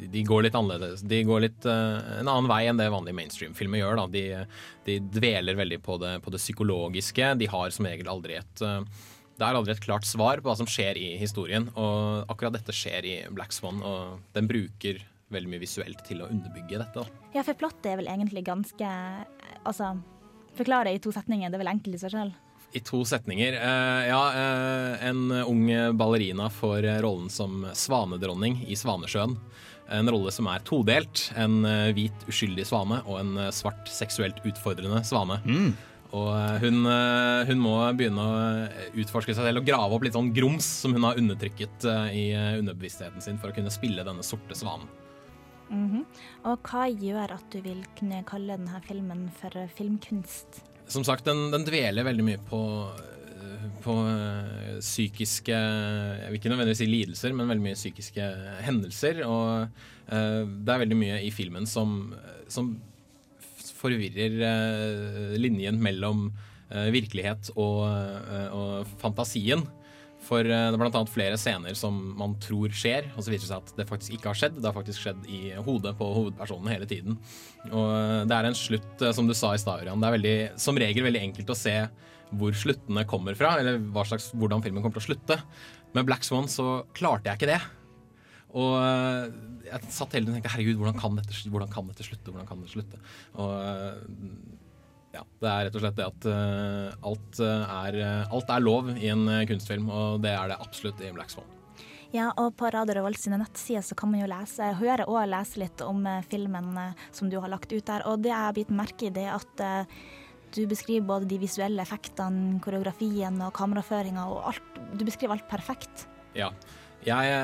de, 0.00 0.06
de 0.08 0.22
går 0.24 0.42
litt 0.42 0.54
annerledes. 0.54 1.04
De 1.06 1.22
går 1.22 1.44
litt 1.44 1.66
uh, 1.68 2.00
en 2.18 2.26
annen 2.26 2.48
vei 2.48 2.64
enn 2.66 2.80
det 2.80 2.90
vanlige 2.90 3.14
mainstream-filmer 3.14 3.78
gjør. 3.78 4.00
Da. 4.00 4.06
De, 4.10 4.46
de 4.88 4.98
dveler 5.14 5.54
veldig 5.54 5.78
på 5.84 6.00
det, 6.02 6.16
på 6.24 6.32
det 6.34 6.40
psykologiske. 6.42 7.38
De 7.38 7.46
har 7.46 7.70
som 7.70 7.86
regel 7.86 8.10
aldri 8.10 8.40
et 8.40 8.64
uh, 8.66 8.82
det 9.38 9.46
er 9.46 9.54
aldri 9.58 9.74
et 9.74 9.82
klart 9.84 10.06
svar 10.06 10.38
på 10.38 10.48
hva 10.48 10.56
som 10.58 10.66
skjer 10.66 10.98
i 10.98 11.16
historien, 11.18 11.68
og 11.74 12.30
akkurat 12.30 12.54
dette 12.54 12.74
skjer 12.74 13.06
i 13.06 13.14
Black 13.34 13.54
Swan. 13.54 13.80
Og 13.82 14.20
den 14.34 14.50
bruker 14.50 15.00
veldig 15.34 15.52
mye 15.52 15.62
visuelt 15.62 16.00
til 16.06 16.22
å 16.24 16.30
underbygge 16.30 16.80
dette. 16.80 17.04
Ja, 17.34 17.42
for 17.42 17.58
plottet 17.58 17.92
er 17.92 18.00
vel 18.00 18.10
egentlig 18.12 18.46
ganske 18.46 18.88
Altså, 19.64 19.94
forklare 20.58 20.92
i 20.92 20.98
to 21.00 21.12
setninger, 21.14 21.48
det 21.48 21.56
er 21.56 21.62
vel 21.62 21.70
enkelt 21.72 21.96
i 21.96 22.00
seg 22.02 22.12
selv. 22.12 22.40
I 22.74 22.82
to 22.82 23.04
setninger. 23.06 23.54
Eh, 23.54 24.06
ja, 24.10 24.22
eh, 24.34 25.06
en 25.08 25.30
ung 25.44 25.68
ballerina 25.94 26.48
får 26.50 26.88
rollen 27.04 27.30
som 27.30 27.62
svanedronning 27.70 28.64
i 28.66 28.74
Svanesjøen. 28.74 29.36
En 29.94 30.10
rolle 30.10 30.32
som 30.34 30.48
er 30.50 30.64
todelt. 30.66 31.28
En 31.38 31.62
eh, 31.68 31.92
hvit, 31.94 32.26
uskyldig 32.26 32.66
svane 32.66 32.98
og 33.06 33.20
en 33.20 33.36
svart, 33.54 33.86
seksuelt 33.86 34.42
utfordrende 34.42 35.04
svane. 35.06 35.38
Og 36.14 36.32
eh, 36.34 36.58
hun, 36.64 36.82
hun 37.46 37.62
må 37.62 37.76
begynne 37.94 38.26
å 38.26 38.98
utforske 39.04 39.36
seg 39.36 39.46
selv 39.46 39.62
og 39.62 39.70
grave 39.70 39.94
opp 39.94 40.08
litt 40.08 40.18
sånn 40.18 40.34
grums 40.34 40.66
som 40.82 40.98
hun 40.98 41.06
har 41.06 41.20
undertrykket 41.20 41.86
i 42.10 42.26
underbevisstheten 42.34 43.22
sin 43.22 43.38
for 43.38 43.54
å 43.54 43.56
kunne 43.56 43.72
spille 43.74 44.06
denne 44.06 44.26
sorte 44.26 44.58
svanen. 44.58 44.90
Mhm. 45.70 46.04
Og 46.50 46.68
hva 46.68 46.84
gjør 46.90 47.34
at 47.38 47.46
du 47.52 47.60
vil 47.64 47.82
kunne 47.98 48.22
kalle 48.28 48.58
denne 48.58 48.80
filmen 48.84 49.26
for 49.40 49.54
eh, 49.58 49.70
filmkunst? 49.76 50.62
Som 50.90 51.04
sagt, 51.06 51.24
den, 51.24 51.48
den 51.54 51.64
dveler 51.64 52.04
veldig 52.04 52.24
mye 52.26 52.40
på, 52.44 52.60
på 53.84 53.94
øh, 54.04 54.80
psykiske 54.84 55.54
Jeg 55.56 56.26
vil 56.28 56.38
ikke 56.38 56.52
nødvendigvis 56.52 56.82
si 56.82 56.88
lidelser, 56.90 57.36
men 57.36 57.48
veldig 57.48 57.64
mye 57.64 57.78
psykiske 57.78 58.26
hendelser. 58.66 59.22
Og 59.24 59.68
uh, 60.12 60.42
det 60.44 60.74
er 60.74 60.82
veldig 60.84 60.98
mye 60.98 61.22
i 61.24 61.30
filmen 61.32 61.66
som, 61.66 62.12
som 62.52 62.74
forvirrer 63.78 64.36
uh, 64.42 65.32
linjen 65.40 65.80
mellom 65.80 66.26
uh, 66.28 66.88
virkelighet 66.92 67.54
og, 67.56 67.88
og 68.52 68.92
fantasien. 69.00 69.64
For 70.24 70.40
øh, 70.40 70.70
det 70.72 70.78
er 70.78 70.86
annet 70.86 71.12
flere 71.12 71.38
scener 71.40 71.76
som 71.78 71.96
man 72.18 72.36
tror 72.42 72.72
skjer, 72.74 73.10
og 73.14 73.24
så 73.24 73.32
viser 73.32 73.44
det 73.44 73.50
seg 73.50 73.60
at 73.60 73.74
det 73.80 73.88
faktisk 73.90 74.16
ikke 74.16 74.30
har 74.30 74.40
skjedd. 74.40 74.58
Det 74.58 74.68
har 74.70 74.76
faktisk 74.76 75.04
skjedd 75.04 75.28
i 75.28 75.42
hodet 75.66 75.94
på 75.98 76.08
hovedpersonen 76.16 76.72
hele 76.72 76.88
tiden. 76.88 77.18
Og 77.70 77.92
øh, 77.92 78.24
det 78.30 78.36
er 78.38 78.48
en 78.48 78.58
slutt, 78.58 78.94
øh, 79.02 79.12
som 79.16 79.28
du 79.28 79.36
sa 79.36 79.52
i 79.54 79.60
stad, 79.60 79.84
Ørjan. 79.84 80.00
Det 80.00 80.08
er 80.08 80.16
veldig, 80.18 80.36
som 80.66 80.80
regel 80.80 81.08
veldig 81.08 81.24
enkelt 81.28 81.54
å 81.54 81.58
se 81.58 81.76
hvor 82.34 82.56
sluttene 82.56 83.04
kommer 83.06 83.36
fra, 83.38 83.52
eller 83.60 83.78
slags, 84.08 84.32
hvordan 84.34 84.64
filmen 84.64 84.82
kommer 84.82 84.96
til 84.96 85.04
å 85.04 85.08
slutte. 85.12 85.38
Med 85.94 86.08
Black 86.08 86.24
Swan 86.26 86.48
så 86.50 86.82
klarte 86.96 87.30
jeg 87.30 87.38
ikke 87.38 87.52
det. 87.52 87.60
Og 88.54 88.74
jeg 89.66 89.92
satt 89.92 90.14
hele 90.14 90.24
tiden 90.24 90.32
og 90.32 90.38
tenkte 90.38 90.54
herregud, 90.54 90.78
hvordan 90.80 90.98
kan 90.98 91.18
dette, 91.18 91.36
hvordan 91.50 91.70
kan 91.70 91.86
dette 91.90 92.06
slutte? 92.06 92.32
Hvordan 92.32 92.48
kan 92.48 92.64
det 92.64 92.72
slutte? 92.72 92.98
Og 93.38 93.52
ja, 95.14 95.24
det 95.40 95.50
er 95.50 95.68
rett 95.68 95.76
og 95.78 95.84
slett 95.84 95.98
det 95.98 96.06
at 96.10 96.26
uh, 96.26 97.10
alt, 97.10 97.42
øh, 97.42 97.74
er, 97.80 98.00
øh, 98.02 98.32
alt 98.34 98.54
er 98.54 98.64
lov 98.64 98.94
i 98.96 99.12
en 99.14 99.28
kunstfilm, 99.48 99.86
og 99.88 100.24
det 100.24 100.34
er 100.34 100.50
det 100.50 100.62
absolutt 100.64 101.02
i 101.04 101.12
Black 101.14 101.30
Swan. 101.34 101.54
Ja, 102.14 102.28
og 102.38 102.52
på 102.54 102.68
Radio 102.70 102.94
Revolt 102.94 103.18
sine 103.18 103.40
nettsider 103.40 103.82
så 103.82 103.96
kan 103.98 104.12
man 104.12 104.20
jo 104.20 104.28
lese, 104.30 104.68
høre 104.78 105.02
og 105.10 105.24
lese 105.26 105.58
litt 105.64 105.82
om 105.82 106.04
eh, 106.06 106.22
filmen 106.30 106.68
eh, 106.78 107.00
som 107.10 107.26
du 107.30 107.40
har 107.42 107.50
lagt 107.50 107.72
ut 107.72 107.82
der. 107.88 108.04
Og 108.06 108.22
det 108.22 108.30
jeg 108.30 108.38
har 108.38 108.54
bitt 108.54 108.70
merke 108.70 109.08
i, 109.08 109.10
det 109.10 109.24
er 109.26 109.34
at 109.34 109.62
eh, 109.64 109.96
du 110.54 110.62
beskriver 110.70 111.08
både 111.08 111.26
de 111.32 111.40
visuelle 111.42 111.82
effektene, 111.82 112.60
koreografien 112.62 113.42
og 113.42 113.50
kameraføringa, 113.58 114.28
og 114.30 114.52
alt. 114.52 114.78
Du 114.94 115.02
beskriver 115.02 115.34
alt 115.34 115.48
perfekt. 115.50 116.06
Ja. 116.38 116.52
Jeg 117.04 117.34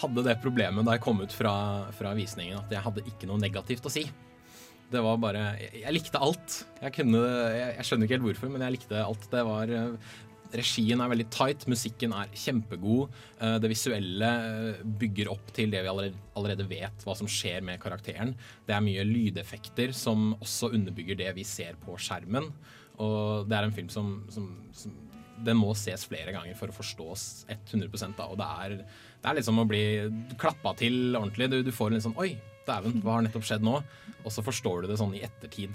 hadde 0.00 0.22
det 0.24 0.38
problemet 0.40 0.86
da 0.86 0.94
jeg 0.94 1.02
kom 1.04 1.18
ut 1.20 1.34
fra, 1.34 1.52
fra 1.92 2.14
visningen, 2.16 2.62
at 2.62 2.70
jeg 2.72 2.86
hadde 2.86 3.02
ikke 3.10 3.26
noe 3.28 3.42
negativt 3.42 3.90
å 3.90 3.92
si. 3.92 4.06
Det 4.90 5.02
var 5.04 5.20
bare 5.22 5.44
Jeg, 5.60 5.84
jeg 5.84 5.94
likte 5.94 6.18
alt. 6.22 6.56
Jeg 6.80 6.94
kunne 6.96 7.20
jeg, 7.22 7.76
jeg 7.76 7.86
skjønner 7.86 8.08
ikke 8.08 8.18
helt 8.18 8.26
hvorfor, 8.30 8.50
men 8.52 8.64
jeg 8.66 8.76
likte 8.78 9.04
alt. 9.04 9.28
Det 9.30 9.44
var 9.46 9.72
eh, 9.76 10.10
Regien 10.50 10.98
er 10.98 11.10
veldig 11.12 11.28
tight, 11.30 11.66
musikken 11.70 12.14
er 12.16 12.32
kjempegod. 12.34 13.12
eh, 13.38 13.56
Det 13.62 13.70
visuelle 13.70 14.30
eh, 14.48 14.80
bygger 15.02 15.30
opp 15.30 15.52
til 15.54 15.70
det 15.70 15.84
vi 15.84 15.92
allerede, 15.92 16.66
vet 16.70 17.06
hva 17.06 17.14
som 17.18 17.30
skjer 17.30 17.62
med 17.66 17.78
karakteren. 17.82 18.34
Det 18.66 18.74
er 18.74 18.82
mye 18.82 19.06
lydeffekter 19.06 19.94
som 19.94 20.32
også 20.40 20.72
underbygger 20.74 21.20
det 21.22 21.30
vi 21.38 21.46
ser 21.46 21.78
på 21.84 21.94
skjermen. 21.98 22.50
Og 23.00 23.46
det 23.48 23.56
er 23.56 23.68
en 23.68 23.76
film 23.76 23.88
som, 23.92 24.10
som, 24.32 24.50
som 24.76 24.98
den 25.40 25.56
må 25.56 25.70
ses 25.78 26.02
flere 26.04 26.34
ganger 26.34 26.58
for 26.58 26.68
å 26.68 26.76
forstås 26.76 27.46
100 27.48 28.12
da, 28.18 28.26
og 28.26 28.36
det 28.36 28.48
er, 28.64 28.74
det 29.22 29.30
er 29.30 29.38
liksom 29.38 29.62
å 29.62 29.68
bli 29.68 29.84
klappa 30.40 30.74
til 30.76 31.16
ordentlig. 31.16 31.48
Du, 31.48 31.62
du 31.64 31.72
får 31.72 31.88
en 31.90 31.96
litt 31.96 32.04
sånn 32.04 32.18
Oi, 32.20 32.34
dæven, 32.70 33.00
hva 33.04 33.18
har 33.18 33.26
nettopp 33.26 33.46
skjedd 33.46 33.66
nå? 33.66 33.80
Og 34.24 34.34
så 34.34 34.44
forstår 34.46 34.84
du 34.84 34.92
det 34.92 35.00
sånn 35.00 35.16
i 35.18 35.24
ettertid. 35.26 35.74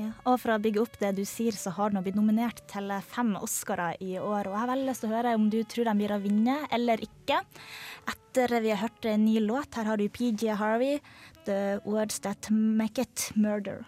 Ja. 0.00 0.08
Og 0.26 0.38
for 0.40 0.54
å 0.54 0.60
bygge 0.62 0.80
opp 0.82 0.94
det 1.02 1.12
du 1.18 1.22
sier, 1.28 1.54
så 1.56 1.72
har 1.76 1.92
den 1.92 2.02
blitt 2.04 2.16
nominert 2.18 2.62
til 2.70 2.90
fem 3.12 3.34
Oscarer 3.40 4.00
i 4.02 4.16
år. 4.18 4.48
Og 4.48 4.54
jeg 4.54 4.62
har 4.62 4.70
veldig 4.72 4.88
lyst 4.88 5.04
til 5.04 5.10
å 5.10 5.16
høre 5.16 5.34
om 5.38 5.48
du 5.52 5.60
tror 5.68 5.88
de 5.88 5.96
blir 6.00 6.14
å 6.14 6.20
vinne 6.22 6.58
eller 6.72 7.02
ikke. 7.04 7.42
Etter 8.10 8.56
vi 8.64 8.72
har 8.72 8.82
hørt 8.86 9.08
en 9.08 9.26
ny 9.26 9.36
låt, 9.44 9.76
her 9.76 9.90
har 9.90 10.00
du 10.00 10.08
PJ 10.08 10.56
Harvey, 10.56 11.00
'The 11.44 11.82
Words 11.84 12.22
That 12.24 12.50
Make 12.50 13.02
It 13.02 13.32
Murder'. 13.36 13.84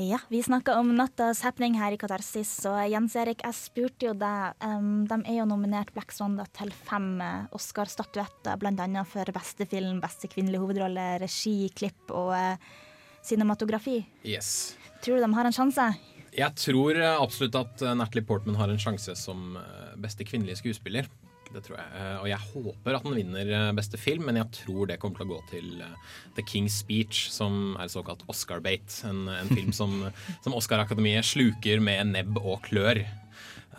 Ja, 0.00 0.18
vi 0.28 0.42
snakka 0.42 0.78
om 0.80 0.94
nattas 0.96 1.42
happening 1.44 1.74
her 1.76 1.92
i 1.92 1.98
Katarsis, 2.00 2.48
og 2.64 2.78
Jens 2.88 3.12
Erik, 3.20 3.42
jeg 3.44 3.56
spurte 3.58 4.06
jo 4.06 4.14
deg. 4.16 4.54
Um, 4.64 5.02
de 5.04 5.18
er 5.28 5.42
jo 5.42 5.44
nominert 5.50 5.90
Black 5.92 6.14
Swan 6.16 6.38
da, 6.38 6.46
til 6.56 6.72
fem 6.72 7.18
eh, 7.20 7.50
Oscar-statuetter, 7.52 8.56
bl.a. 8.62 9.02
for 9.04 9.28
beste 9.36 9.66
film, 9.68 9.98
beste 10.00 10.30
kvinnelige 10.32 10.62
hovedrolle, 10.62 11.04
regi, 11.20 11.68
klipp 11.76 12.14
og 12.16 12.32
uh, 12.32 12.80
cinematografi. 13.20 13.98
Yes. 14.24 14.72
Tror 15.04 15.20
du 15.20 15.26
de 15.26 15.32
har 15.36 15.50
en 15.50 15.58
sjanse? 15.58 15.90
Jeg 16.32 16.56
tror 16.64 16.96
eh, 16.96 17.20
absolutt 17.20 17.60
at 17.60 17.84
Natalie 17.92 18.24
Portman 18.24 18.56
har 18.56 18.72
en 18.72 18.80
sjanse 18.80 19.18
som 19.20 19.58
beste 20.00 20.24
kvinnelige 20.24 20.62
skuespiller. 20.62 21.12
Det 21.50 21.62
tror 21.66 21.80
jeg. 21.80 21.86
Eh, 21.98 22.16
Og 22.22 22.28
jeg 22.30 22.48
håper 22.52 22.96
at 22.96 23.06
den 23.06 23.16
vinner 23.18 23.48
eh, 23.56 23.70
beste 23.76 23.98
film, 23.98 24.28
men 24.28 24.38
jeg 24.38 24.50
tror 24.60 24.90
det 24.90 25.00
kommer 25.02 25.18
til 25.18 25.26
å 25.26 25.32
gå 25.32 25.40
til 25.50 25.80
eh, 25.82 26.10
The 26.36 26.44
King's 26.46 26.76
Speech, 26.84 27.24
som 27.34 27.74
er 27.80 27.90
såkalt 27.90 28.22
Oscar-bait. 28.30 29.00
En, 29.08 29.24
en 29.34 29.50
film 29.56 29.72
som, 29.74 30.04
som 30.44 30.54
Oscar-akademiet 30.58 31.26
sluker 31.26 31.82
med 31.82 32.12
nebb 32.14 32.38
og 32.42 32.62
klør. 32.68 33.02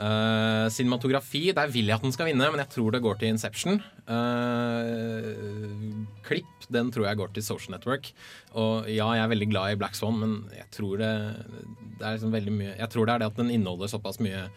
Uh, 0.02 0.66
cinematografi, 0.74 1.52
der 1.54 1.70
vil 1.70 1.90
jeg 1.92 1.94
at 2.00 2.02
den 2.02 2.14
skal 2.16 2.26
vinne, 2.26 2.48
men 2.50 2.62
jeg 2.64 2.72
tror 2.74 2.94
det 2.96 3.04
går 3.04 3.20
til 3.22 3.36
Inception. 3.36 3.76
Uh, 4.10 5.28
klipp, 6.26 6.66
den 6.74 6.90
tror 6.96 7.06
jeg 7.06 7.20
går 7.20 7.34
til 7.36 7.46
Social 7.46 7.76
Network. 7.76 8.10
Og 8.58 8.90
ja, 8.90 9.12
jeg 9.14 9.26
er 9.28 9.34
veldig 9.36 9.50
glad 9.52 9.76
i 9.76 9.78
Black 9.78 10.00
Swan, 10.00 10.18
men 10.24 10.38
jeg 10.56 10.66
tror 10.74 10.98
det, 11.04 11.12
det 12.00 12.08
er 12.08 12.16
liksom 12.18 12.34
veldig 12.34 12.54
mye 12.56 12.72
Jeg 12.80 12.90
tror 12.96 13.06
det 13.06 13.14
er 13.14 13.22
det 13.22 13.30
at 13.30 13.42
den 13.44 13.54
inneholder 13.54 13.92
såpass 13.92 14.18
mye 14.24 14.48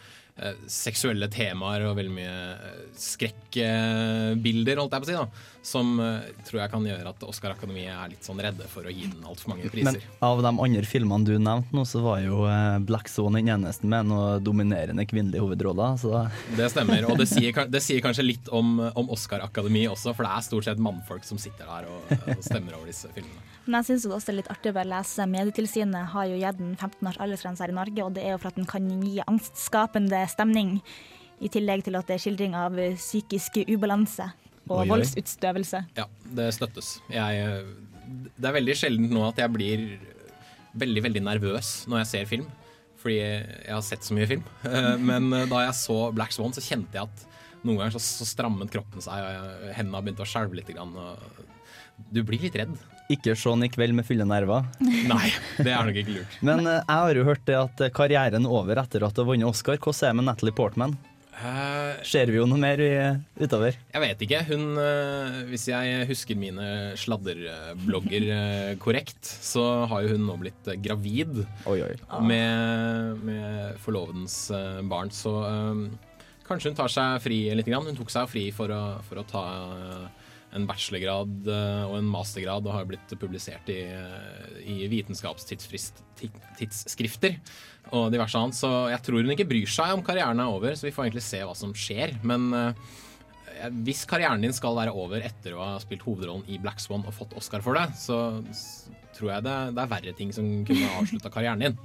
seksuelle 0.66 1.28
temaer 1.30 1.84
og 1.86 1.94
veldig 1.94 2.12
mye 2.16 2.38
eh, 2.54 2.78
skrekkbilder, 2.98 4.80
holdt 4.80 4.96
jeg 4.96 5.04
på 5.04 5.06
å 5.06 5.10
si, 5.10 5.14
da. 5.20 5.50
Som 5.64 5.92
eh, 6.02 6.26
tror 6.48 6.60
jeg 6.64 6.72
kan 6.72 6.88
gjøre 6.88 7.12
at 7.12 7.22
Oscar-akademiet 7.28 7.92
er 7.94 8.10
litt 8.12 8.26
sånn 8.26 8.42
redde 8.42 8.66
for 8.70 8.88
å 8.88 8.92
gi 8.92 9.06
den 9.12 9.22
altfor 9.22 9.52
mange 9.52 9.68
Men 9.68 9.72
priser. 9.76 10.02
av 10.26 10.42
de 10.44 10.52
andre 10.66 10.84
filmene 10.90 11.28
du 11.28 11.36
nevnte 11.38 11.78
nå, 11.78 11.86
så 11.86 12.02
var 12.04 12.20
jo 12.24 12.42
eh, 12.50 12.80
Black 12.84 13.08
Zone 13.12 13.38
den 13.38 13.52
eneste 13.54 13.86
med 13.86 14.10
noe 14.10 14.40
dominerende 14.42 15.06
kvinnelige 15.06 15.44
hovedroller. 15.46 15.98
Så 16.02 16.26
Det 16.58 16.70
stemmer, 16.74 17.06
og 17.06 17.20
det 17.22 17.30
sier, 17.30 17.64
det 17.70 17.84
sier 17.84 18.02
kanskje 18.04 18.26
litt 18.26 18.50
om, 18.50 18.80
om 18.90 19.14
Oscar-akademi 19.14 19.86
også, 19.92 20.16
for 20.18 20.26
det 20.26 20.34
er 20.34 20.48
stort 20.50 20.66
sett 20.66 20.82
mannfolk 20.82 21.26
som 21.28 21.38
sitter 21.38 21.70
der 21.70 21.92
og, 21.94 22.10
og 22.34 22.42
stemmer 22.42 22.74
over 22.80 22.90
disse 22.90 23.10
filmene. 23.14 23.53
Men 23.64 23.78
jeg 23.80 23.88
syns 23.88 24.06
også 24.11 24.28
det 24.28 24.33
er 24.35 24.38
litt 24.42 24.50
artig 24.52 24.71
å 24.73 24.76
bare 24.76 24.90
lese. 24.90 25.25
Medietilsynet 25.30 26.11
har 26.12 26.28
jo 26.28 26.38
gitt 26.40 26.59
den 26.61 26.75
15 26.76 27.09
års 27.11 27.21
aldersgrense 27.25 27.64
her 27.64 27.73
i 27.73 27.76
Norge, 27.78 28.04
og 28.04 28.14
det 28.16 28.25
er 28.26 28.35
jo 28.35 28.40
for 28.42 28.52
at 28.52 28.59
den 28.61 28.68
kan 28.68 28.88
gi 29.00 29.18
angstskapende 29.25 30.21
stemning. 30.33 30.75
I 31.44 31.50
tillegg 31.52 31.85
til 31.87 31.97
at 31.99 32.09
det 32.09 32.18
er 32.18 32.23
skildring 32.23 32.54
av 32.56 32.76
psykisk 32.97 33.56
ubalanse 33.73 34.28
og 34.71 34.85
voldsutstøvelse. 34.88 35.80
Ja, 35.99 36.06
det 36.37 36.50
støttes. 36.56 36.99
Jeg, 37.12 37.64
det 38.37 38.49
er 38.49 38.56
veldig 38.59 38.76
sjelden 38.78 39.11
nå 39.12 39.25
at 39.28 39.40
jeg 39.42 39.52
blir 39.52 39.83
veldig, 40.78 41.02
veldig 41.09 41.23
nervøs 41.25 41.73
når 41.90 42.04
jeg 42.04 42.11
ser 42.12 42.30
film. 42.30 42.47
Fordi 43.04 43.18
jeg 43.21 43.68
har 43.68 43.83
sett 43.85 44.06
så 44.06 44.14
mye 44.16 44.28
film. 44.30 44.44
Eh, 44.64 44.94
Men 44.97 45.26
eh, 45.37 45.44
da 45.50 45.66
jeg 45.66 45.76
så 45.76 45.99
Black 46.16 46.33
Swan, 46.33 46.54
så 46.56 46.62
kjente 46.64 46.97
jeg 46.97 47.04
at 47.04 47.25
noen 47.64 47.76
ganger 47.83 47.99
så, 47.99 48.00
så 48.00 48.25
strammet 48.28 48.73
kroppen 48.73 49.04
seg, 49.04 49.12
og 49.21 49.66
hendene 49.76 50.00
begynte 50.04 50.25
å 50.25 50.28
skjelve 50.28 50.56
litt. 50.56 50.71
Grann, 50.73 50.94
og 50.97 52.09
du 52.12 52.23
blir 52.25 52.40
litt 52.47 52.56
redd. 52.56 52.73
Ikke 53.12 53.34
se 53.37 53.50
den 53.52 53.66
i 53.66 53.70
kveld 53.73 53.96
med 53.99 54.06
fulle 54.08 54.25
nerver. 54.28 54.64
Nei, 54.80 55.32
det 55.61 55.73
er 55.75 55.84
nok 55.88 55.99
ikke 56.00 56.14
lurt. 56.20 56.38
Men 56.49 56.62
eh, 56.64 56.80
jeg 56.80 57.00
har 57.04 57.18
jo 57.20 57.26
hørt 57.28 57.44
det 57.49 57.58
at 57.61 57.82
karrieren 57.96 58.46
er 58.49 58.54
over 58.61 58.80
etter 58.80 59.04
at 59.04 59.16
du 59.16 59.25
har 59.25 59.32
vunnet 59.34 59.50
Oscar. 59.50 59.76
Hvordan 59.76 60.08
er 60.08 60.14
det 60.14 60.20
med 60.23 60.28
Natalie 60.32 60.56
Portman? 60.56 60.96
Uh, 61.34 61.99
Ser 62.06 62.30
vi 62.30 62.37
jo 62.38 62.44
noe 62.46 62.61
mer 62.62 62.78
utover? 63.42 63.75
Jeg 63.90 64.00
vet 64.04 64.20
ikke. 64.23 64.38
Hun, 64.52 64.76
eh, 64.78 65.40
hvis 65.50 65.64
jeg 65.66 66.04
husker 66.06 66.38
mine 66.38 66.66
sladderblogger 67.00 68.26
eh, 68.37 68.70
korrekt, 68.78 69.26
så 69.42 69.64
har 69.90 70.04
jo 70.06 70.14
hun 70.14 70.25
nå 70.28 70.37
blitt 70.40 70.70
eh, 70.70 70.78
gravid 70.80 71.40
Oi, 71.66 71.80
oi. 71.88 71.92
med, 72.23 73.18
med 73.26 73.80
forlovedens 73.82 74.37
eh, 74.54 74.78
barn. 74.88 75.11
Så 75.12 75.34
eh, 75.50 75.82
kanskje 76.46 76.70
hun 76.70 76.78
tar 76.78 76.94
seg 76.94 77.18
fri 77.26 77.40
litt. 77.50 77.66
Grann. 77.68 77.90
Hun 77.90 77.99
tok 77.99 78.14
seg 78.14 78.30
fri 78.30 78.46
for 78.54 78.70
å, 78.70 78.82
for 79.08 79.20
å 79.20 79.26
ta 79.28 79.44
eh, 79.75 80.23
en 80.54 80.66
bachelorgrad 80.68 81.49
eh, 81.50 81.84
og 81.88 81.96
en 81.99 82.11
mastergrad 82.11 82.66
og 82.66 82.75
har 82.76 82.84
blitt 82.88 83.14
publisert 83.18 83.68
i, 83.73 83.80
eh, 83.90 84.54
i 84.70 84.88
vitenskapstidsskrifter 84.92 87.32
og 87.94 88.12
diverse 88.14 88.38
annet. 88.38 88.56
Så 88.58 88.70
jeg 88.92 89.00
tror 89.06 89.20
hun 89.23 89.34
ikke 89.34 89.50
bryr 89.50 89.68
seg 89.70 89.88
om 89.96 90.04
karrieren 90.06 90.42
er 90.42 90.49
over, 90.52 90.70
så 90.78 90.84
vi 90.88 90.94
får 90.94 91.04
egentlig 91.08 91.26
se 91.26 91.40
hva 91.42 91.54
som 91.58 91.70
skjer. 91.76 92.08
Men 92.26 92.40
eh, 92.58 92.73
hvis 93.84 94.08
karrieren 94.11 94.42
din 94.44 94.56
skal 94.56 94.78
være 94.78 94.94
over 94.94 95.18
etter 95.26 95.50
å 95.56 95.64
ha 95.64 95.82
spilt 95.82 96.06
hovedrollen 96.06 96.49
i 96.50 96.62
Black 96.62 96.80
Swan 96.82 97.06
og 97.06 97.16
fått 97.16 97.37
Oscar 97.38 97.61
for 97.64 97.73
det, 97.78 97.87
så 97.99 98.16
tror 99.14 99.28
jeg 99.37 99.42
det, 99.46 99.56
det 99.75 99.82
er 99.82 99.94
verre 99.94 100.12
ting 100.18 100.30
som 100.34 100.46
kunne 100.66 100.94
avslutta 101.00 101.28
karrieren 101.34 101.64
din. 101.66 101.76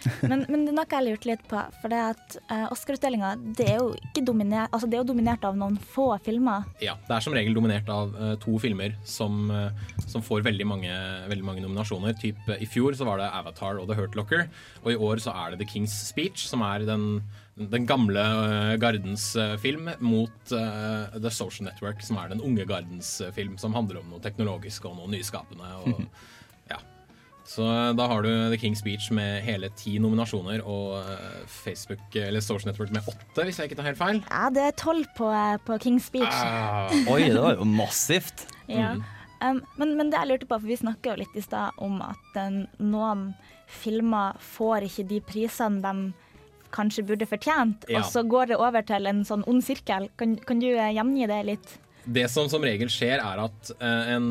Men, 0.30 0.44
men 0.48 0.64
det 0.64 0.72
er 0.72 0.76
noe 0.76 0.86
jeg 0.90 1.06
lurte 1.06 1.28
litt 1.28 1.42
på. 1.48 1.60
For 1.80 1.92
det 1.92 2.00
at 2.14 2.36
uh, 2.50 2.66
Oscar-utdelinga 2.72 3.34
det 3.56 3.68
altså 3.76 4.88
det 4.88 4.96
er 4.96 5.02
jo 5.02 5.08
dominert 5.12 5.44
av 5.46 5.56
noen 5.58 5.76
få 5.80 6.12
filmer. 6.24 6.66
Ja, 6.82 6.96
det 7.08 7.16
er 7.16 7.24
som 7.24 7.36
regel 7.36 7.56
dominert 7.56 7.88
av 7.92 8.14
uh, 8.16 8.34
to 8.40 8.56
filmer 8.62 8.94
som, 9.08 9.50
uh, 9.52 9.70
som 10.06 10.24
får 10.24 10.44
veldig 10.46 10.66
mange, 10.68 10.94
veldig 11.30 11.46
mange 11.46 11.64
nominasjoner. 11.64 12.16
Typ, 12.20 12.40
eh, 12.48 12.62
I 12.64 12.68
fjor 12.68 12.96
så 12.96 13.06
var 13.08 13.20
det 13.20 13.28
Avatar 13.30 13.80
og 13.80 13.88
The 13.90 13.98
Hurt 13.98 14.16
Locker, 14.18 14.48
og 14.84 14.90
i 14.92 14.98
år 14.98 15.22
så 15.22 15.34
er 15.34 15.52
det 15.52 15.62
The 15.62 15.70
King's 15.70 15.94
Speech, 16.10 16.46
som 16.50 16.64
er 16.66 16.84
den, 16.88 17.22
den 17.56 17.86
gamle 17.88 18.20
eh, 18.22 18.74
gardens 18.82 19.30
eh, 19.36 19.56
film, 19.62 19.90
mot 20.00 20.54
eh, 20.56 21.16
The 21.16 21.32
Social 21.34 21.68
Network, 21.68 22.02
som 22.06 22.20
er 22.20 22.32
den 22.32 22.42
unge 22.44 22.66
gardens 22.68 23.18
eh, 23.20 23.32
film, 23.36 23.56
som 23.60 23.76
handler 23.76 24.02
om 24.02 24.12
noe 24.14 24.22
teknologisk 24.24 24.88
og 24.90 24.98
noe 24.98 25.10
nyskapende. 25.12 25.74
Og, 25.84 26.04
ja. 26.04 26.10
Så 27.50 27.64
eh, 27.66 27.88
da 27.98 28.04
har 28.06 28.22
du 28.22 28.30
The 28.52 28.58
King's 28.62 28.78
Speech 28.82 29.08
med 29.16 29.40
hele 29.42 29.72
ti 29.74 29.96
nominasjoner, 30.02 30.62
og 30.62 31.00
eh, 31.00 31.40
Facebook 31.50 32.14
eller 32.14 32.44
Social 32.44 32.70
Network 32.70 32.92
med 32.94 33.08
åtte, 33.10 33.42
hvis 33.48 33.58
jeg 33.58 33.70
ikke 33.70 33.80
tar 33.80 33.88
helt 33.90 33.98
feil. 33.98 34.20
Ja, 34.30 34.44
det 34.54 34.66
er 34.68 34.76
tolv 34.78 35.08
på, 35.18 35.30
eh, 35.34 35.56
på 35.66 35.78
King's 35.82 36.06
Speech. 36.06 36.30
Ah. 36.30 36.92
Oi, 37.10 37.24
det 37.32 37.40
var 37.42 37.58
jo 37.58 37.66
massivt. 37.68 38.46
Ja. 38.70 38.92
Mm. 38.94 39.02
Um, 39.42 39.56
men, 39.80 39.94
men 39.98 40.10
det 40.12 40.18
jeg 40.20 40.28
lurte 40.30 40.46
på, 40.46 40.56
for 40.60 40.68
vi 40.68 40.76
snakka 40.78 41.10
jo 41.14 41.20
litt 41.24 41.34
i 41.34 41.42
stad 41.42 41.78
om 41.82 41.96
at 42.04 42.36
eh, 42.38 42.60
noen 42.84 43.30
filmer 43.72 44.36
får 44.44 44.84
ikke 44.86 45.06
de 45.10 45.18
prisene 45.26 45.80
de 45.82 46.12
kanskje 46.70 47.02
burde 47.08 47.26
fortjent, 47.26 47.86
Ja. 47.90 47.98
og 47.98 48.12
så 48.12 48.22
går 48.22 48.52
det 48.52 48.58
over 48.62 48.84
til 48.86 49.08
en 49.10 49.24
sånn 49.26 49.42
ond 49.50 49.64
sirkel. 49.66 50.06
Kan, 50.20 50.36
kan 50.46 50.60
du 50.62 50.68
eh, 50.70 50.92
gjengi 50.94 51.26
det 51.26 51.40
litt? 51.48 51.72
Det 52.06 52.28
som 52.30 52.46
som 52.52 52.62
regel 52.64 52.92
skjer, 52.92 53.18
er 53.18 53.42
at 53.42 53.72
eh, 53.80 54.12
en, 54.14 54.28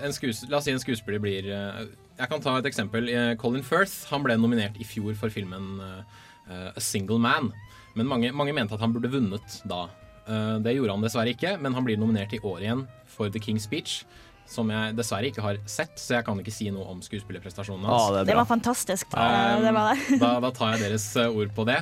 en 0.00 0.14
skues, 0.16 0.46
La 0.48 0.62
oss 0.62 0.70
si 0.70 0.72
en 0.72 0.80
skuespiller 0.80 1.20
blir 1.22 1.50
eh, 1.52 1.82
Jeg 2.22 2.30
kan 2.30 2.42
ta 2.42 2.54
et 2.60 2.68
eksempel. 2.70 3.08
Eh, 3.10 3.32
Colin 3.40 3.64
Firth 3.66 4.06
han 4.12 4.22
ble 4.22 4.36
nominert 4.38 4.76
i 4.78 4.86
fjor 4.86 5.16
for 5.18 5.32
filmen 5.34 5.80
eh, 5.82 6.68
A 6.70 6.82
Single 6.82 7.18
Man. 7.22 7.50
Men 7.98 8.08
mange, 8.08 8.30
mange 8.36 8.54
mente 8.54 8.76
at 8.76 8.82
han 8.84 8.94
burde 8.94 9.10
vunnet 9.10 9.56
da. 9.68 9.88
Eh, 10.30 10.58
det 10.62 10.76
gjorde 10.76 10.94
han 10.94 11.02
dessverre 11.02 11.34
ikke, 11.34 11.56
men 11.58 11.74
han 11.74 11.86
blir 11.86 11.98
nominert 11.98 12.34
i 12.36 12.42
år 12.46 12.62
igjen 12.62 12.84
for 13.10 13.32
The 13.32 13.42
King's 13.42 13.66
Speech. 13.66 14.04
Som 14.52 14.70
jeg 14.70 14.94
dessverre 14.98 15.30
ikke 15.30 15.42
har 15.42 15.58
sett, 15.70 15.94
så 15.98 16.18
jeg 16.18 16.26
kan 16.26 16.38
ikke 16.38 16.54
si 16.54 16.68
noe 16.74 16.84
om 16.92 17.02
skuespillerprestasjonen 17.02 17.86
hans. 17.88 18.06
Ah, 18.06 18.16
det 18.20 18.30
Det 18.30 18.38
var 18.38 18.46
fantastisk. 18.46 19.14
Um, 19.14 19.62
det 19.66 19.74
var 19.74 19.92
det. 19.94 20.18
da, 20.22 20.32
da 20.44 20.50
tar 20.54 20.76
jeg 20.76 20.84
deres 20.86 21.06
ord 21.26 21.54
på 21.56 21.66
det. 21.66 21.80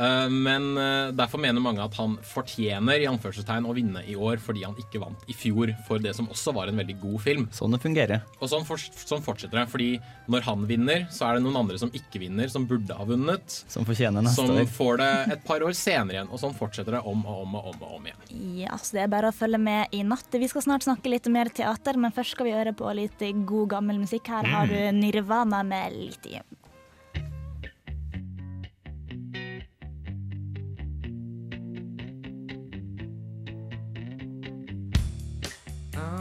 Eh, 0.00 0.28
men 0.32 0.70
eh, 0.78 1.12
derfor 1.12 1.40
mener 1.42 1.60
mange 1.60 1.82
at 1.84 1.96
han 2.00 2.16
fortjener 2.24 3.02
i 3.02 3.08
anførselstegn 3.10 3.66
å 3.68 3.74
vinne 3.76 4.02
i 4.08 4.16
år 4.16 4.40
fordi 4.40 4.64
han 4.64 4.78
ikke 4.80 5.02
vant 5.02 5.26
i 5.28 5.36
fjor 5.36 5.74
for 5.86 6.00
det 6.02 6.14
som 6.16 6.30
også 6.32 6.54
var 6.56 6.70
en 6.70 6.80
veldig 6.80 6.96
god 7.02 7.20
film. 7.24 7.48
Sånn 7.54 7.76
det 7.76 7.82
fungerer. 7.82 8.24
Og 8.40 8.48
sånn, 8.50 8.64
for, 8.68 8.80
sånn 8.80 9.24
fortsetter 9.24 9.60
det. 9.60 9.66
Fordi 9.70 9.90
når 10.30 10.46
han 10.46 10.64
vinner, 10.70 11.06
så 11.12 11.28
er 11.28 11.36
det 11.38 11.44
noen 11.44 11.60
andre 11.62 11.80
som 11.80 11.92
ikke 11.96 12.22
vinner, 12.22 12.48
som 12.52 12.66
burde 12.70 12.96
ha 12.96 13.06
vunnet. 13.06 13.60
Som 13.70 13.86
fortjener 13.88 14.24
neste 14.24 14.40
Som 14.40 14.54
år. 14.56 14.68
får 14.70 15.02
det 15.02 15.10
et 15.36 15.44
par 15.46 15.64
år 15.66 15.76
senere 15.76 16.20
igjen. 16.20 16.32
Og 16.32 16.40
sånn 16.42 16.56
fortsetter 16.56 16.96
det 16.96 17.02
om 17.04 17.26
og 17.26 17.44
om 17.44 17.58
og 17.60 17.70
om, 17.74 17.82
og 17.84 17.98
om 17.98 18.08
igjen. 18.08 18.24
Ja, 18.62 18.78
så 18.80 18.96
det 18.96 19.04
er 19.04 19.12
bare 19.12 19.32
å 19.32 19.36
følge 19.36 19.60
med 19.60 19.92
i 19.96 20.02
natt. 20.06 20.30
Vi 20.32 20.48
skal 20.50 20.64
snart 20.64 20.86
snakke 20.86 21.12
litt 21.12 21.28
mer 21.32 21.52
teater, 21.52 21.98
men 22.00 22.14
først 22.14 22.36
skal 22.36 22.48
vi 22.48 22.56
høre 22.56 22.72
på 22.76 22.88
litt 22.96 23.20
god 23.44 23.74
gammel 23.76 24.00
musikk. 24.00 24.30
Her 24.32 24.48
har 24.48 24.70
du 24.70 24.78
Nirvana 24.96 25.62
med 25.66 25.92
Lithium. 25.96 26.59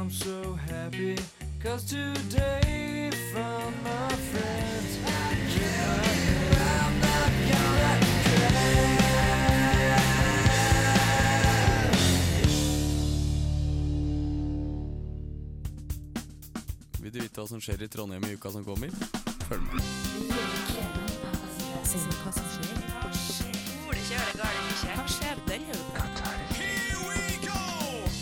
I'm 0.10 0.16
so 0.16 0.54
happy 0.54 1.16
cause 1.64 1.84
today 1.84 3.12
found 3.32 3.76
my 3.84 4.10
friends 4.10 4.98
I'm 6.66 7.00
not 7.00 7.32
gonna 7.52 8.00
Vil 17.02 17.14
du 17.14 17.20
vite 17.20 17.38
hva 17.38 17.48
som 17.48 17.62
skjer 17.62 17.86
i 17.86 17.88
Trondheim 17.88 18.26
i 18.26 18.34
uka 18.34 18.50
som 18.50 18.66
kommer? 18.66 18.90
Følg 19.46 19.62
med. 19.62 19.82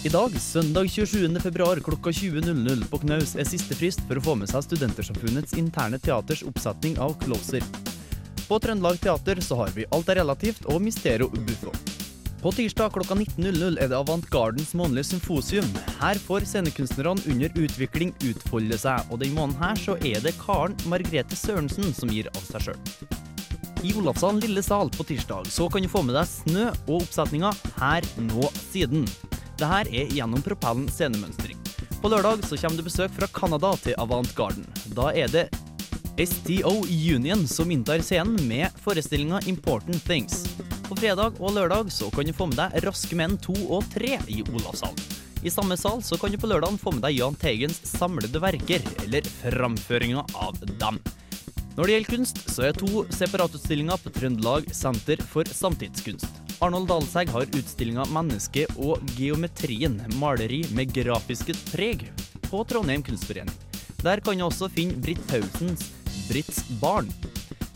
I 0.08 0.10
dag, 0.10 0.42
søndag 0.42 0.90
27. 0.90 1.40
februar 1.40 1.80
klokka 1.84 2.10
20.00 2.10 2.86
på 2.88 2.98
Knaus, 3.02 3.34
er 3.36 3.44
siste 3.44 3.76
frist 3.76 4.00
for 4.08 4.16
å 4.16 4.22
få 4.24 4.36
med 4.40 4.48
seg 4.48 4.64
Studentersamfunnets 4.64 5.58
interne 5.60 6.00
teaters 6.00 6.46
oppsetning 6.48 6.96
av 7.04 7.18
Closer. 7.26 7.66
På 8.48 8.56
Trøndelag 8.64 9.02
Teater 9.04 9.42
så 9.44 9.58
har 9.60 9.74
vi 9.76 9.84
Alt 9.92 10.14
er 10.14 10.22
relativt 10.22 10.64
og 10.72 10.80
Mistero 10.86 11.28
Ubufo. 11.34 11.76
På 12.40 12.56
tirsdag 12.56 12.96
klokka 12.96 13.20
19.00 13.20 13.82
er 13.84 13.92
det 13.92 14.00
Avant 14.00 14.32
Gardens 14.32 14.72
månedlige 14.80 15.10
symfosium. 15.12 15.68
Her 16.00 16.24
får 16.24 16.48
scenekunstnerne 16.54 17.28
under 17.28 17.64
utvikling 17.68 18.16
utfolde 18.32 18.80
seg, 18.80 19.12
og 19.12 19.20
den 19.26 19.36
måneden 19.36 19.60
her 19.60 19.84
så 19.90 20.00
er 20.08 20.24
det 20.24 20.38
Karen 20.40 20.80
Margrethe 20.88 21.36
Sørensen 21.36 21.92
som 21.92 22.16
gir 22.16 22.32
av 22.32 22.48
seg 22.48 22.70
sjøl. 22.70 22.84
I 23.84 23.92
Olavshallen 24.00 24.40
Lille 24.40 24.64
Sal 24.64 24.88
på 24.96 25.04
tirsdag 25.12 25.52
så 25.52 25.68
kan 25.68 25.84
du 25.84 25.92
få 25.92 26.08
med 26.08 26.16
deg 26.16 26.32
Snø 26.32 26.70
og 26.88 27.02
oppsetninga 27.02 27.52
Her, 27.76 28.08
nå, 28.24 28.48
siden. 28.72 29.04
Det 29.58 29.66
her 29.66 29.88
er 29.90 30.12
gjennom 30.14 30.44
propellen 30.46 30.86
scenemønstring. 30.92 31.58
På 32.02 32.12
lørdag 32.14 32.44
så 32.46 32.58
kommer 32.62 32.78
det 32.78 32.86
besøk 32.86 33.14
fra 33.16 33.30
Canada 33.34 33.72
til 33.82 33.98
Avant 33.98 34.30
Garden. 34.38 34.68
Da 34.94 35.10
er 35.18 35.32
det 35.34 35.48
STO 36.22 36.84
Union 36.86 37.48
som 37.50 37.72
inntar 37.74 38.04
scenen 38.06 38.38
med 38.50 38.78
forestillinga 38.86 39.42
Important 39.50 40.06
Things. 40.06 40.44
På 40.86 40.96
fredag 40.96 41.42
og 41.42 41.58
lørdag 41.58 41.90
så 41.92 42.12
kan 42.14 42.30
du 42.30 42.38
få 42.38 42.52
med 42.52 42.62
deg 42.62 42.78
Raske 42.86 43.18
menn 43.18 43.38
2 43.42 43.58
og 43.66 43.90
3 43.98 44.14
i 44.30 44.44
Olavshallen. 44.46 45.02
I 45.46 45.54
samme 45.54 45.78
sal 45.78 46.02
så 46.06 46.18
kan 46.22 46.34
du 46.34 46.38
på 46.42 46.50
lørdag 46.50 46.78
få 46.82 46.94
med 46.94 47.06
deg 47.06 47.18
Jahn 47.18 47.38
Teigens 47.38 47.82
samlede 47.86 48.42
verker, 48.42 48.86
eller 49.04 49.26
framføringa 49.42 50.26
av 50.38 50.58
dem. 50.62 51.02
Når 51.78 51.82
det 51.82 51.94
gjelder 51.94 52.14
kunst, 52.14 52.44
så 52.50 52.70
er 52.70 52.78
to 52.78 53.06
separatutstillinger 53.14 54.02
på 54.02 54.14
Trøndelag 54.14 54.70
Senter 54.74 55.22
for 55.34 55.50
samtidskunst. 55.50 56.37
Arnold 56.60 56.88
Dalsegg 56.90 57.30
har 57.30 57.46
utstillinga 57.54 58.08
'Mennesket 58.10 58.80
og 58.82 59.04
geometrien 59.18 60.00
maleri 60.18 60.64
med 60.74 60.90
grafiske 60.94 61.54
preg' 61.70 62.08
på 62.50 62.64
Trondheim 62.66 63.04
kunstforening. 63.06 63.54
Der 64.02 64.20
kan 64.26 64.38
du 64.38 64.46
også 64.48 64.70
finne 64.74 64.98
Britt 64.98 65.22
Paulsens 65.30 65.92
'Britts 66.26 66.64
barn'. 66.82 67.14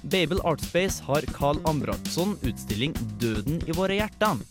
Babel 0.04 0.42
Artspace 0.42 1.04
har 1.06 1.22
Carl 1.38 1.62
Ambratsson 1.66 2.34
utstilling 2.42 2.94
'Døden 3.22 3.62
i 3.70 3.72
våre 3.78 4.02
hjerter'. 4.02 4.42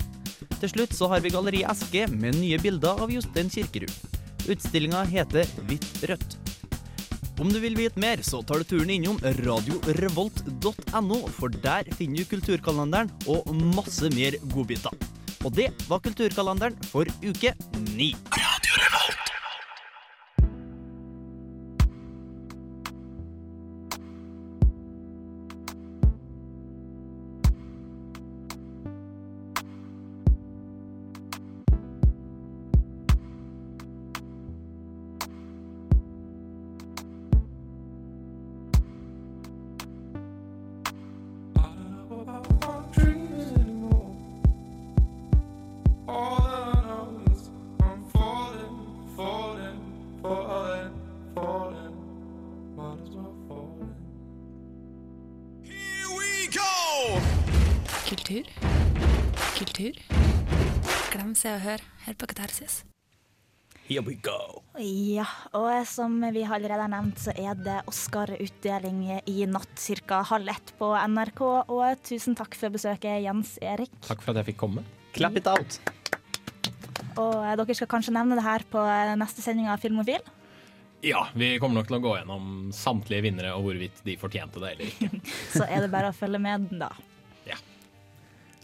Til 0.60 0.68
slutt 0.68 0.94
så 0.94 1.08
har 1.08 1.20
vi 1.20 1.34
Galleri 1.34 1.64
Eske 1.64 2.06
med 2.06 2.38
nye 2.38 2.58
bilder 2.58 3.02
av 3.02 3.10
Jostein 3.10 3.50
Kirkerud. 3.50 3.90
Utstillinga 4.46 5.04
heter 5.10 5.44
Hvitt-rødt. 5.66 6.39
Om 7.40 7.48
du 7.48 7.56
vil 7.62 7.76
vite 7.78 7.96
mer, 8.00 8.20
så 8.20 8.42
tar 8.44 8.60
du 8.60 8.66
turen 8.68 8.90
innom 8.92 9.16
radiorevolt.no, 9.40 11.20
for 11.38 11.48
der 11.64 11.88
finner 11.96 12.20
du 12.20 12.28
kulturkalenderen 12.34 13.08
og 13.32 13.48
masse 13.72 14.12
mer 14.12 14.36
godbiter. 14.52 14.92
Og 15.40 15.54
det 15.56 15.70
var 15.88 16.04
kulturkalenderen 16.04 16.76
for 16.92 17.08
uke 17.24 17.54
ni. 17.94 18.12
Se 61.40 61.48
og 61.48 61.62
Hør 61.64 61.80
her 62.04 62.16
på 62.20 62.26
Katarsis. 62.28 62.82
Here 63.86 64.02
we 64.04 64.12
go. 64.20 64.60
Ja, 64.76 65.24
og 65.56 65.86
som 65.88 66.18
vi 66.34 66.42
allerede 66.44 66.82
har 66.82 66.90
nevnt, 66.92 67.16
så 67.22 67.32
er 67.32 67.56
det 67.56 67.78
Oscar-utdeling 67.88 68.98
i 69.24 69.46
natt 69.48 69.80
ca. 70.04 70.18
halv 70.28 70.50
ett 70.52 70.74
på 70.76 70.90
NRK. 70.92 71.40
Og 71.64 72.02
tusen 72.04 72.36
takk 72.36 72.58
for 72.60 72.74
besøket, 72.74 73.22
Jens 73.24 73.54
Erik. 73.64 73.94
Takk 74.04 74.20
for 74.20 74.34
at 74.34 74.42
jeg 74.42 74.50
fikk 74.50 74.60
komme. 74.66 74.84
Clap 75.16 75.40
it 75.40 75.48
out. 75.48 75.80
Og 77.16 77.40
dere 77.40 77.78
skal 77.78 77.88
kanskje 77.88 78.14
nevne 78.18 78.36
det 78.36 78.44
her 78.44 78.66
på 78.68 78.84
neste 79.22 79.40
sending 79.40 79.72
av 79.72 79.80
Filmofil. 79.80 80.20
Ja, 81.00 81.24
vi 81.32 81.54
kommer 81.56 81.80
nok 81.80 81.88
til 81.88 81.96
å 81.96 82.04
gå 82.04 82.18
gjennom 82.18 82.68
samtlige 82.76 83.24
vinnere 83.30 83.56
og 83.56 83.64
hvorvidt 83.64 84.04
de 84.04 84.20
fortjente 84.20 84.60
det 84.60 84.74
eller 84.74 84.92
ikke. 84.92 85.24
Så 85.56 85.64
er 85.64 85.86
det 85.86 85.94
bare 85.96 86.12
å 86.12 86.20
følge 86.20 86.42
med, 86.42 86.68
da. 86.84 86.92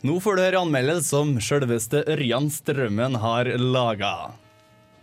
Nå 0.07 0.21
får 0.23 0.37
du 0.37 0.41
høre 0.45 0.59
anmeldelse 0.63 1.09
som 1.09 1.31
sjølveste 1.43 2.03
Ørjan 2.13 2.47
Strømmen 2.53 3.17
har 3.19 3.49
laga. 3.59 4.37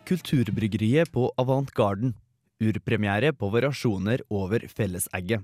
Kulturbryggeriet 0.08 1.10
på 1.12 1.26
Avant 1.42 1.72
Garden. 1.76 2.14
Urpremiere 2.64 3.34
på 3.36 3.50
variasjoner 3.52 4.24
over 4.32 4.64
fellesegget. 4.72 5.44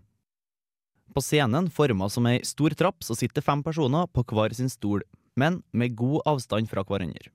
På 1.11 1.23
scenen, 1.25 1.67
forma 1.75 2.07
som 2.13 2.29
ei 2.29 2.37
stor 2.47 2.77
trapp, 2.77 3.01
så 3.03 3.17
sitter 3.19 3.43
fem 3.43 3.65
personer 3.65 4.07
på 4.13 4.23
hver 4.31 4.55
sin 4.55 4.71
stol, 4.71 5.03
men 5.35 5.59
med 5.73 5.97
god 5.97 6.21
avstand 6.29 6.71
fra 6.71 6.85
hverandre. 6.85 7.33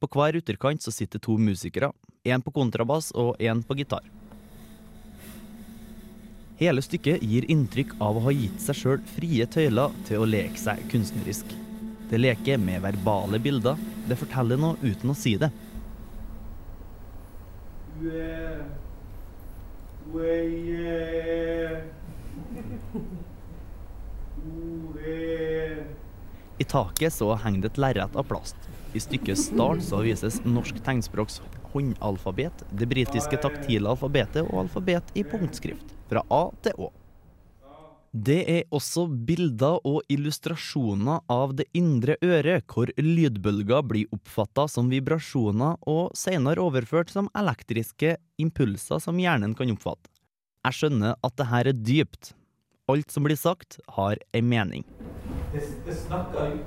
På 0.00 0.08
hver 0.14 0.40
ytterkant 0.40 0.86
så 0.86 0.94
sitter 0.94 1.20
to 1.20 1.36
musikere, 1.36 1.92
én 2.24 2.40
på 2.40 2.54
kontrabass 2.56 3.10
og 3.12 3.34
én 3.36 3.60
på 3.66 3.76
gitar. 3.82 4.06
Hele 6.60 6.82
stykket 6.84 7.22
gir 7.24 7.46
inntrykk 7.48 7.94
av 8.04 8.18
å 8.18 8.22
ha 8.26 8.32
gitt 8.36 8.60
seg 8.60 8.76
sjøl 8.76 8.98
frie 9.08 9.46
tøyler 9.48 9.94
til 10.04 10.20
å 10.20 10.26
leke 10.28 10.60
seg 10.60 10.82
kunstnerisk. 10.92 11.54
Det 12.10 12.18
leker 12.20 12.58
med 12.60 12.82
verbale 12.84 13.38
bilder, 13.40 13.78
det 14.04 14.18
forteller 14.20 14.60
noe 14.60 14.76
uten 14.82 15.08
å 15.08 15.16
si 15.16 15.38
det. 15.40 15.48
I 26.60 26.66
taket 26.68 27.14
så 27.14 27.30
henger 27.40 27.64
det 27.64 27.70
et 27.72 27.80
lerret 27.80 28.18
av 28.20 28.26
plast. 28.28 28.68
I 28.92 29.00
stykkets 29.00 29.46
start 29.54 29.80
så 29.86 30.02
vises 30.04 30.42
norsk 30.44 30.82
tegnspråks 30.84 31.40
håndalfabet, 31.72 32.66
det 32.68 32.90
britiske 32.90 33.40
taktile 33.40 33.94
alfabetet 33.94 34.44
og 34.44 34.66
alfabet 34.66 35.16
i 35.16 35.24
punktskrift. 35.24 35.96
Fra 36.10 36.24
A 36.34 36.42
til 36.64 36.74
Å. 36.82 36.90
Det 38.10 38.40
er 38.50 38.64
også 38.74 39.04
bilder 39.06 39.76
og 39.86 40.00
illustrasjoner 40.10 41.20
av 41.30 41.52
det 41.60 41.68
indre 41.78 42.16
øret, 42.26 42.64
hvor 42.66 42.90
lydbølger 42.98 43.84
blir 43.86 44.10
oppfatta 44.16 44.64
som 44.66 44.88
vibrasjoner 44.90 45.78
og 45.86 46.16
senere 46.18 46.58
overført 46.64 47.12
som 47.14 47.30
elektriske 47.38 48.16
impulser 48.42 48.98
som 48.98 49.20
hjernen 49.22 49.54
kan 49.54 49.70
oppfatte. 49.70 50.10
Jeg 50.66 50.78
skjønner 50.80 51.14
at 51.22 51.36
det 51.38 51.46
her 51.52 51.70
er 51.70 51.78
dypt. 51.78 52.32
Alt 52.90 53.14
som 53.14 53.22
blir 53.22 53.38
sagt, 53.38 53.78
har 53.94 54.18
ei 54.34 54.42
mening. 54.42 54.82
Det, 55.54 55.62
det 55.86 55.94
snakker 56.02 56.58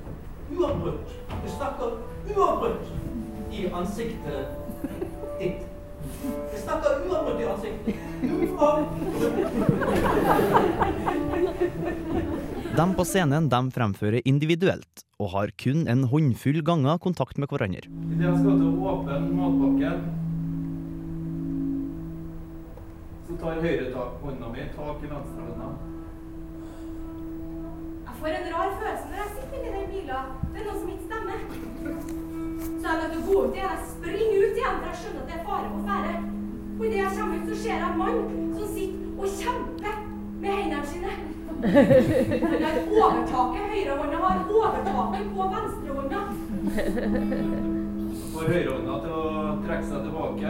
uavbrutt. 0.56 1.12
Det 1.43 1.51
snakker 1.58 1.99
uavbrutt 2.32 3.51
i 3.51 3.67
ansiktet 3.67 4.56
ditt. 5.43 5.72
Det 6.51 6.59
snakker 6.63 6.89
uavbrutt 7.07 7.39
i 7.39 7.47
ansiktet. 7.53 7.95
De 12.73 12.85
på 12.97 13.03
scenen 13.05 13.49
de 13.53 13.61
fremfører 13.75 14.21
individuelt, 14.25 15.05
og 15.21 15.33
har 15.35 15.53
kun 15.61 15.87
en 15.87 16.03
håndfull 16.09 16.63
ganger 16.65 16.97
kontakt 17.03 17.37
med 17.37 17.47
hverandre. 17.53 17.85
Idet 17.85 18.27
jeg 18.27 18.35
skal 18.41 18.59
til 18.59 18.69
å 18.73 18.91
åpne 18.95 19.23
matbakken. 19.37 19.97
så 23.33 23.45
tar 23.45 23.61
høyre 23.61 23.91
tak 23.93 24.17
hånda 24.21 24.49
mi 24.53 24.65
tak 24.75 25.03
i 25.03 25.09
venstre 25.09 25.45
hånda. 25.45 25.69
Jeg 28.07 28.19
får 28.19 28.35
en 28.39 28.51
rar 28.53 28.75
følelse 28.81 29.07
når 29.09 29.17
jeg 29.21 29.31
sitter 29.37 29.57
inni 29.57 29.71
den 29.77 29.89
bilen. 29.93 30.35
Det 30.51 30.61
er 30.61 30.67
noe 30.67 30.77
som 30.81 30.93
ikke 30.93 31.07
stemmer. 31.07 32.33
Så 32.63 32.86
jeg 32.88 32.97
måtte 32.99 33.19
gå 33.28 33.36
ut 33.43 33.54
igjen. 33.58 33.69
Jeg 33.69 33.80
springer 33.91 34.38
ut 34.43 34.56
igjen, 34.60 34.76
for 34.80 34.88
jeg 34.89 34.97
skjønner 35.02 35.21
at 35.21 35.28
det 35.30 35.36
er 35.38 35.43
fare 35.47 35.67
på 35.73 35.80
ferde. 35.88 36.13
Og 36.73 36.84
idet 36.88 36.99
jeg 37.04 37.13
kommer 37.17 37.36
ut, 37.38 37.45
så 37.49 37.56
ser 37.63 37.76
jeg 37.76 37.88
en 37.89 37.99
mann 38.02 38.19
som 38.58 38.65
sitter 38.73 39.04
og 39.13 39.28
kjemper 39.39 39.95
med 40.43 40.52
hendene 40.60 40.88
sine. 40.89 41.12
Han 41.63 41.67
har 42.63 42.76
overtaket. 42.91 43.63
Høyrehånda 43.73 44.17
har 44.23 44.38
overtaket 44.62 45.26
på 45.36 45.41
venstrehånda. 45.54 46.19
Får 48.34 48.45
høyrehånda 48.49 48.93
til 49.04 49.13
å 49.13 49.23
trekke 49.63 49.86
seg 49.91 49.99
tilbake. 50.08 50.47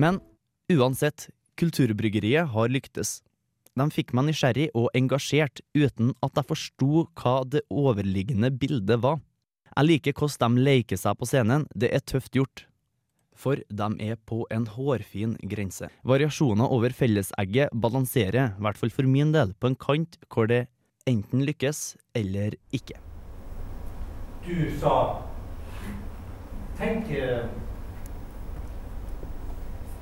Men 0.00 0.14
uansett, 0.70 1.18
Kulturbryggeriet 1.60 2.46
har 2.54 2.66
lyktes. 2.72 3.10
De 3.80 3.86
fikk 3.94 4.10
meg 4.12 4.26
nysgjerrig 4.28 4.66
og 4.76 4.90
engasjert 4.98 5.62
uten 5.72 6.10
at 6.20 6.36
jeg 6.36 6.48
forsto 6.50 7.04
hva 7.16 7.36
det 7.48 7.62
overliggende 7.72 8.50
bildet 8.52 9.00
var. 9.00 9.22
Jeg 9.70 9.86
liker 9.86 10.16
hvordan 10.18 10.58
de 10.58 10.64
leker 10.66 10.98
seg 11.00 11.16
på 11.16 11.28
scenen, 11.30 11.64
det 11.72 11.88
er 11.94 12.04
tøft 12.04 12.36
gjort. 12.36 12.66
For 13.40 13.56
de 13.56 13.88
er 14.04 14.18
på 14.28 14.42
en 14.52 14.66
hårfin 14.68 15.38
grense. 15.48 15.88
Variasjoner 16.04 16.68
over 16.68 16.92
fellesegget 16.92 17.72
balanserer, 17.72 18.52
i 18.52 18.66
hvert 18.66 18.76
fall 18.76 18.92
for 18.92 19.08
min 19.08 19.32
del, 19.32 19.54
på 19.56 19.70
en 19.70 19.78
kant 19.80 20.20
hvor 20.28 20.50
det 20.50 20.66
enten 21.08 21.46
lykkes 21.48 21.94
eller 22.20 22.58
ikke. 22.76 23.00
Du 24.44 24.68
sa 24.82 24.94
Tenk 26.76 27.08
eh, 27.12 27.48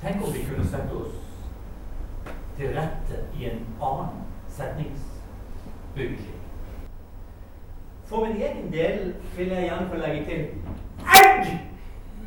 Tenk 0.02 0.22
om 0.22 0.34
vi 0.34 0.44
kunne 0.46 0.66
sette 0.66 0.94
oss 0.94 1.27
til 2.58 2.74
rette 2.74 3.22
i 3.38 3.46
en 3.52 3.60
annen 3.78 4.24
setningsbygning. 4.50 6.34
For 8.08 8.24
min 8.24 8.40
egen 8.40 8.70
del 8.72 9.12
vil 9.36 9.52
jeg 9.52 9.68
gjerne 9.68 9.90
få 9.92 10.00
legge 10.00 10.22
til 10.26 10.42
egg! 11.22 11.44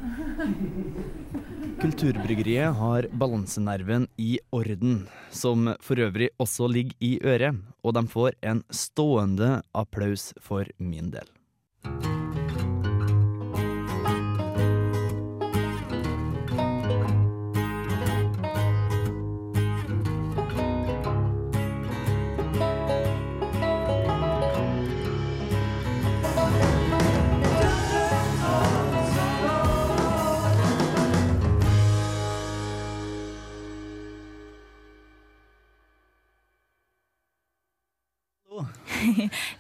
Kulturbryggeriet 1.82 2.78
har 2.78 3.08
balansenerven 3.18 4.08
i 4.22 4.36
orden, 4.54 5.08
som 5.34 5.74
for 5.82 6.00
øvrig 6.06 6.30
også 6.42 6.70
ligger 6.70 6.96
i 7.02 7.12
øret, 7.26 7.60
og 7.84 7.96
de 7.98 8.08
får 8.08 8.38
en 8.46 8.64
stående 8.70 9.62
applaus 9.74 10.34
for 10.40 10.66
min 10.78 11.12
del. 11.14 11.41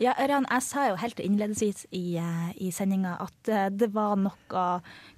Ja, 0.03 0.13
Ørjan, 0.21 0.45
jeg 0.49 0.63
sa 0.65 0.85
jo 0.89 0.97
helt 1.01 1.19
innledningsvis 1.23 1.85
i, 1.95 2.17
eh, 2.21 2.49
i 2.61 2.69
sendinga 2.73 3.15
at 3.23 3.49
eh, 3.51 3.67
det 3.73 3.89
var 3.93 4.15
noe 4.19 4.63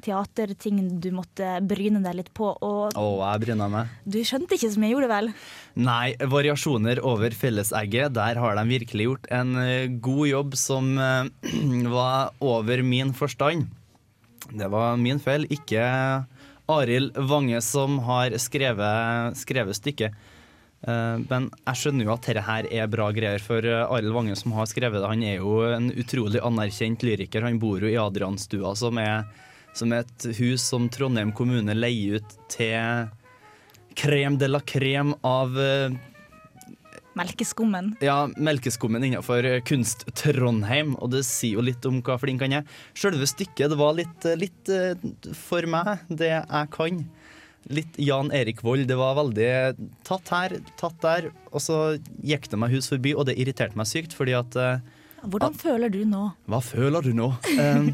teaterting 0.03 0.81
du 1.03 1.09
måtte 1.15 1.57
bryne 1.67 2.01
deg 2.03 2.17
litt 2.19 2.31
på, 2.35 2.51
og 2.53 2.95
Å, 2.99 3.05
jeg 3.23 3.43
bryna 3.45 3.69
meg. 3.71 3.93
du 4.05 4.19
skjønte 4.25 4.57
ikke 4.57 4.71
så 4.73 4.81
mye, 4.83 4.91
gjorde 4.93 5.11
vel? 5.11 5.31
Nei, 5.79 6.15
variasjoner 6.19 7.01
over 7.03 7.35
fellesegget, 7.37 8.13
der 8.15 8.39
har 8.41 8.59
de 8.59 8.65
virkelig 8.69 9.07
gjort 9.09 9.31
en 9.39 9.55
eh, 9.63 9.87
god 10.03 10.25
jobb 10.31 10.59
som 10.59 10.93
var 11.97 12.33
over 12.43 12.83
min 12.85 13.13
forstand. 13.17 13.67
Det 14.51 14.67
var 14.71 14.97
min 14.99 15.21
feil, 15.23 15.47
ikke 15.51 15.83
Arild 16.71 17.17
Vange 17.29 17.59
som 17.63 17.97
har 18.07 18.35
skrevet, 18.39 19.35
skrevet 19.39 19.77
stykket. 19.79 20.15
Eh, 20.83 21.17
Men 21.29 21.49
jeg 21.63 21.79
skjønner 21.79 22.07
jo 22.07 22.13
at 22.15 22.27
dette 22.27 22.43
her 22.43 22.67
er 22.67 22.91
bra 22.91 23.09
greier, 23.15 23.39
for 23.43 23.63
eh, 23.63 23.85
Arild 23.87 24.15
Vange 24.15 24.35
som 24.39 24.55
har 24.57 24.67
skrevet 24.69 24.99
det, 24.99 25.09
han 25.09 25.23
er 25.23 25.39
jo 25.39 25.61
en 25.71 25.89
utrolig 25.95 26.41
anerkjent 26.43 27.05
lyriker. 27.07 27.45
Han 27.47 27.59
bor 27.61 27.83
jo 27.83 27.91
i 27.91 27.99
Adrianstua, 27.99 28.73
som 28.79 28.99
er, 29.01 29.23
som 29.77 29.93
er 29.95 30.03
et 30.03 30.27
hus 30.41 30.65
som 30.73 30.89
Trondheim 30.91 31.31
kommune 31.35 31.75
leier 31.77 32.19
ut 32.19 32.35
til 32.51 33.07
krem 33.95 34.39
de 34.41 34.49
la 34.49 34.59
krem 34.65 35.13
av 35.27 35.55
eh, 35.61 35.93
Melkeskummen. 37.13 37.91
ja, 38.01 38.23
melkeskummen 38.41 39.03
innenfor 39.05 39.45
Kunst 39.69 40.01
Trondheim, 40.17 40.95
og 40.97 41.11
det 41.13 41.19
sier 41.27 41.59
jo 41.59 41.65
litt 41.67 41.85
om 41.85 41.99
hva 42.01 42.15
flink 42.17 42.41
han 42.41 42.55
er. 42.57 42.63
Selve 42.97 43.27
stykket 43.29 43.69
det 43.69 43.77
var 43.77 43.93
litt, 43.99 44.25
litt 44.41 44.71
for 45.37 45.69
meg, 45.69 46.01
det 46.09 46.31
jeg 46.31 46.71
kan. 46.73 47.03
Litt 47.71 47.95
Jan 48.01 48.31
Erik 48.35 48.63
Vold. 48.65 48.87
Det 48.89 48.97
var 48.99 49.15
veldig 49.21 49.51
tatt 50.07 50.33
her, 50.33 50.57
tatt 50.79 50.97
der. 51.03 51.29
Og 51.53 51.63
så 51.63 51.77
gikk 52.19 52.49
det 52.51 52.59
meg 52.59 52.73
hus 52.75 52.89
forbi, 52.91 53.13
og 53.15 53.29
det 53.29 53.37
irriterte 53.39 53.79
meg 53.79 53.87
sykt, 53.89 54.15
fordi 54.17 54.35
at 54.35 54.51
Hvordan 54.53 54.81
Hvordan 55.23 55.53
føler 55.55 55.93
du 55.93 56.01
nå? 56.03 56.25
Hva 56.51 56.59
føler 56.59 57.05
du 57.05 57.13
nå? 57.15 57.29
Um, 57.55 57.93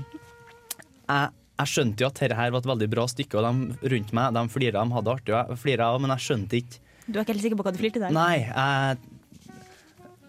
jeg, 1.09 1.29
jeg 1.59 1.71
skjønte 1.73 2.01
jo 2.01 2.09
at 2.09 2.21
dette 2.21 2.37
her 2.39 2.53
var 2.55 2.63
et 2.63 2.69
veldig 2.71 2.89
bra 2.89 3.05
stykke, 3.11 3.37
og 3.37 3.45
de 3.45 3.89
rundt 3.93 4.13
meg 4.17 4.33
de 4.37 4.43
flira, 4.49 4.81
de 4.81 4.97
hadde 4.97 5.13
artig, 5.13 5.33
og 5.35 5.53
jeg 5.53 5.61
flira 5.61 5.91
òg, 5.93 6.01
men 6.01 6.13
jeg 6.15 6.25
skjønte 6.25 6.59
ikke 6.61 6.81
Du 7.05 7.17
er 7.17 7.23
ikke 7.23 7.33
helt 7.35 7.45
sikker 7.45 7.59
på 7.59 7.65
hva 7.67 7.73
du 7.75 7.79
flirte 7.81 8.01
der? 8.01 8.15
Nei, 8.15 8.35
jeg, 8.47 9.18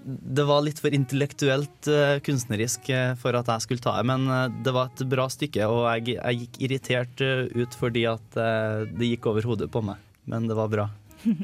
det 0.04 0.44
var 0.48 0.62
litt 0.64 0.80
for 0.80 0.94
intellektuelt 0.94 1.88
eh, 1.90 2.18
kunstnerisk 2.24 2.88
eh, 2.94 3.12
for 3.20 3.36
at 3.36 3.50
jeg 3.52 3.66
skulle 3.66 3.84
ta 3.84 3.96
det, 3.98 4.06
men 4.08 4.26
eh, 4.30 4.46
det 4.64 4.74
var 4.76 4.90
et 4.90 5.04
bra 5.10 5.26
stykke, 5.32 5.66
og 5.68 5.84
jeg, 5.90 6.16
jeg 6.16 6.40
gikk 6.44 6.62
irritert 6.66 7.24
ut 7.56 7.76
fordi 7.78 8.06
at 8.08 8.40
det 8.94 9.12
gikk 9.12 9.28
over 9.30 9.46
hodet 9.52 9.70
på 9.72 9.82
meg. 9.84 10.00
Men 10.30 10.48
det 10.48 10.56
var 10.58 10.72
bra. 10.72 10.88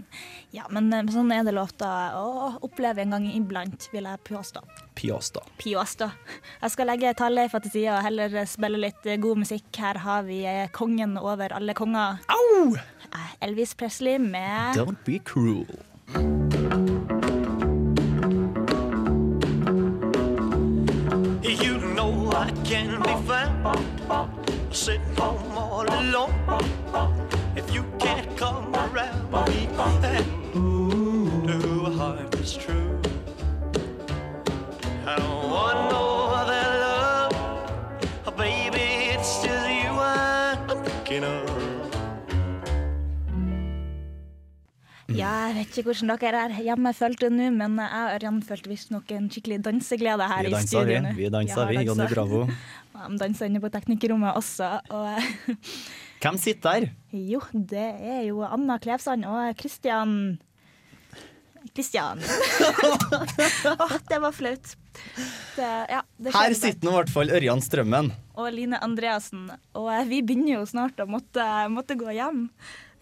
Ja, 0.56 0.64
men 0.72 0.88
sånn 1.12 1.28
er 1.34 1.42
det 1.44 1.52
lov 1.52 1.74
til 1.76 2.14
å 2.16 2.46
oppleve 2.64 3.02
en 3.02 3.12
gang 3.12 3.26
iblant, 3.28 3.88
vil 3.92 4.06
jeg 4.08 4.22
påstå. 4.24 4.62
Pjåstad. 4.96 5.50
Pjåstå. 5.60 6.08
Jeg 6.62 6.72
skal 6.72 6.88
legge 6.88 7.12
Talløyfa 7.18 7.60
til 7.60 7.74
side 7.74 7.98
og 7.98 8.06
heller 8.06 8.38
spille 8.48 8.80
litt 8.80 9.10
god 9.20 9.42
musikk. 9.42 9.68
Her 9.76 10.00
har 10.00 10.24
vi 10.24 10.40
kongen 10.72 11.18
over 11.20 11.52
alle 11.58 11.76
konger. 11.76 12.24
Au! 12.32 12.72
Elvis 13.44 13.76
Presley 13.76 14.16
med 14.22 14.80
Don't 14.80 15.04
be 15.04 15.20
cruel. 15.20 15.68
Can 22.68 23.00
be 23.00 23.14
found 23.28 23.78
sitting 24.72 25.14
home 25.14 25.56
all 25.56 25.86
alone. 25.86 26.34
If 27.54 27.72
you 27.72 27.84
vet 45.76 45.84
ikke 45.84 45.92
hvordan 45.92 46.20
dere 46.22 46.42
her 46.54 46.64
hjemme 46.70 46.92
følte 46.96 47.28
det 47.28 47.36
nå, 47.36 47.50
men 47.52 47.76
jeg 47.82 48.00
og 48.00 48.14
Ørjan 48.16 48.38
følte 48.46 48.70
visstnok 48.70 49.12
en 49.12 49.28
skikkelig 49.32 49.58
danseglede 49.66 50.28
her 50.30 50.48
i 50.48 50.54
studio 50.62 50.86
vi. 50.88 51.00
nå. 51.04 51.12
Vi 51.18 51.28
dansa, 51.32 51.66
vi. 51.68 51.82
Jonny 51.84 52.08
Bravo. 52.12 52.46
De 52.96 53.18
dansa 53.20 53.44
inne 53.44 53.60
på 53.60 53.68
teknikerrommet 53.68 54.38
også. 54.38 54.70
Og 54.96 55.52
Hvem 56.22 56.38
sitter 56.40 56.86
der? 56.86 56.86
jo, 57.12 57.42
det 57.52 57.88
er 58.08 58.22
jo 58.30 58.40
Anna 58.46 58.78
Klevsand 58.80 59.26
og 59.28 59.52
Kristian 59.60 60.38
Kristian. 61.76 62.22
oh, 63.76 63.96
det 64.08 64.20
var 64.22 64.32
flaut. 64.32 64.72
Det, 65.58 65.68
ja, 65.92 66.00
det 66.16 66.32
Her 66.32 66.56
sitter 66.56 66.88
nå 66.88 66.94
i 66.94 66.98
hvert 67.02 67.12
fall 67.12 67.34
Ørjan 67.36 67.60
Strømmen. 67.60 68.14
Og 68.38 68.48
Line 68.54 68.80
Andreassen. 68.80 69.50
Og 69.76 69.90
vi 70.08 70.22
begynner 70.24 70.62
jo 70.62 70.64
snart 70.70 71.04
å 71.04 71.08
måtte, 71.10 71.44
måtte 71.74 71.98
gå 72.00 72.16
hjem. 72.16 72.46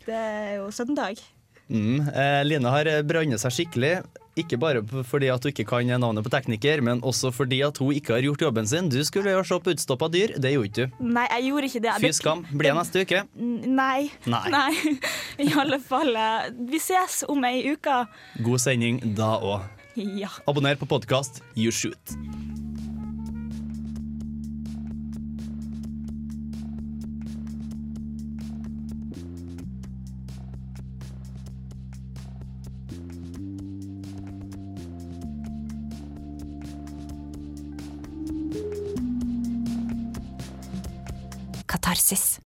Det 0.09 0.17
er 0.17 0.53
jo 0.59 0.73
søndag. 0.75 1.23
Mm, 1.71 2.09
eh, 2.13 2.43
Line 2.45 2.69
har 2.71 2.89
brannet 3.09 3.41
seg 3.41 3.53
skikkelig. 3.57 3.95
Ikke 4.37 4.57
bare 4.59 4.81
fordi 5.07 5.29
at 5.31 5.45
du 5.45 5.49
ikke 5.53 5.63
kan 5.71 5.87
navnet 5.87 6.25
på 6.27 6.31
tekniker, 6.33 6.81
men 6.83 6.99
også 7.07 7.31
fordi 7.33 7.61
at 7.63 7.79
hun 7.79 7.93
ikke 7.95 8.17
har 8.17 8.25
gjort 8.27 8.43
jobben 8.43 8.67
sin. 8.67 8.89
Du 8.91 8.99
skulle 9.07 9.31
jo 9.31 9.45
se 9.47 9.61
på 9.63 9.71
utstoppa 9.77 10.09
dyr, 10.11 10.35
det 10.43 10.51
gjorde 10.57 10.67
ikke 10.73 10.89
du. 10.91 10.99
Nei, 11.15 11.29
jeg 11.31 11.47
gjorde 11.53 11.71
ikke 11.71 11.83
det. 11.87 11.95
Fy 12.03 12.11
skam. 12.19 12.43
Blir 12.51 12.73
det 12.73 12.77
neste 12.81 13.05
uke? 13.07 13.23
Nei. 13.39 14.11
Nei. 14.27 14.43
Nei. 14.57 14.99
I 15.47 15.49
alle 15.63 15.79
fall. 15.79 16.11
eh, 16.19 16.51
Vi 16.73 16.83
ses 16.83 17.23
om 17.31 17.47
ei 17.47 17.63
uke. 17.77 18.01
God 18.43 18.59
sending 18.67 18.99
da 19.15 19.37
òg. 19.39 19.71
Ja. 19.95 20.33
Abonner 20.51 20.75
på 20.75 20.91
podkast 20.91 21.39
You 21.55 21.71
Shoot. 21.71 22.19
Katarsis. 41.95 42.34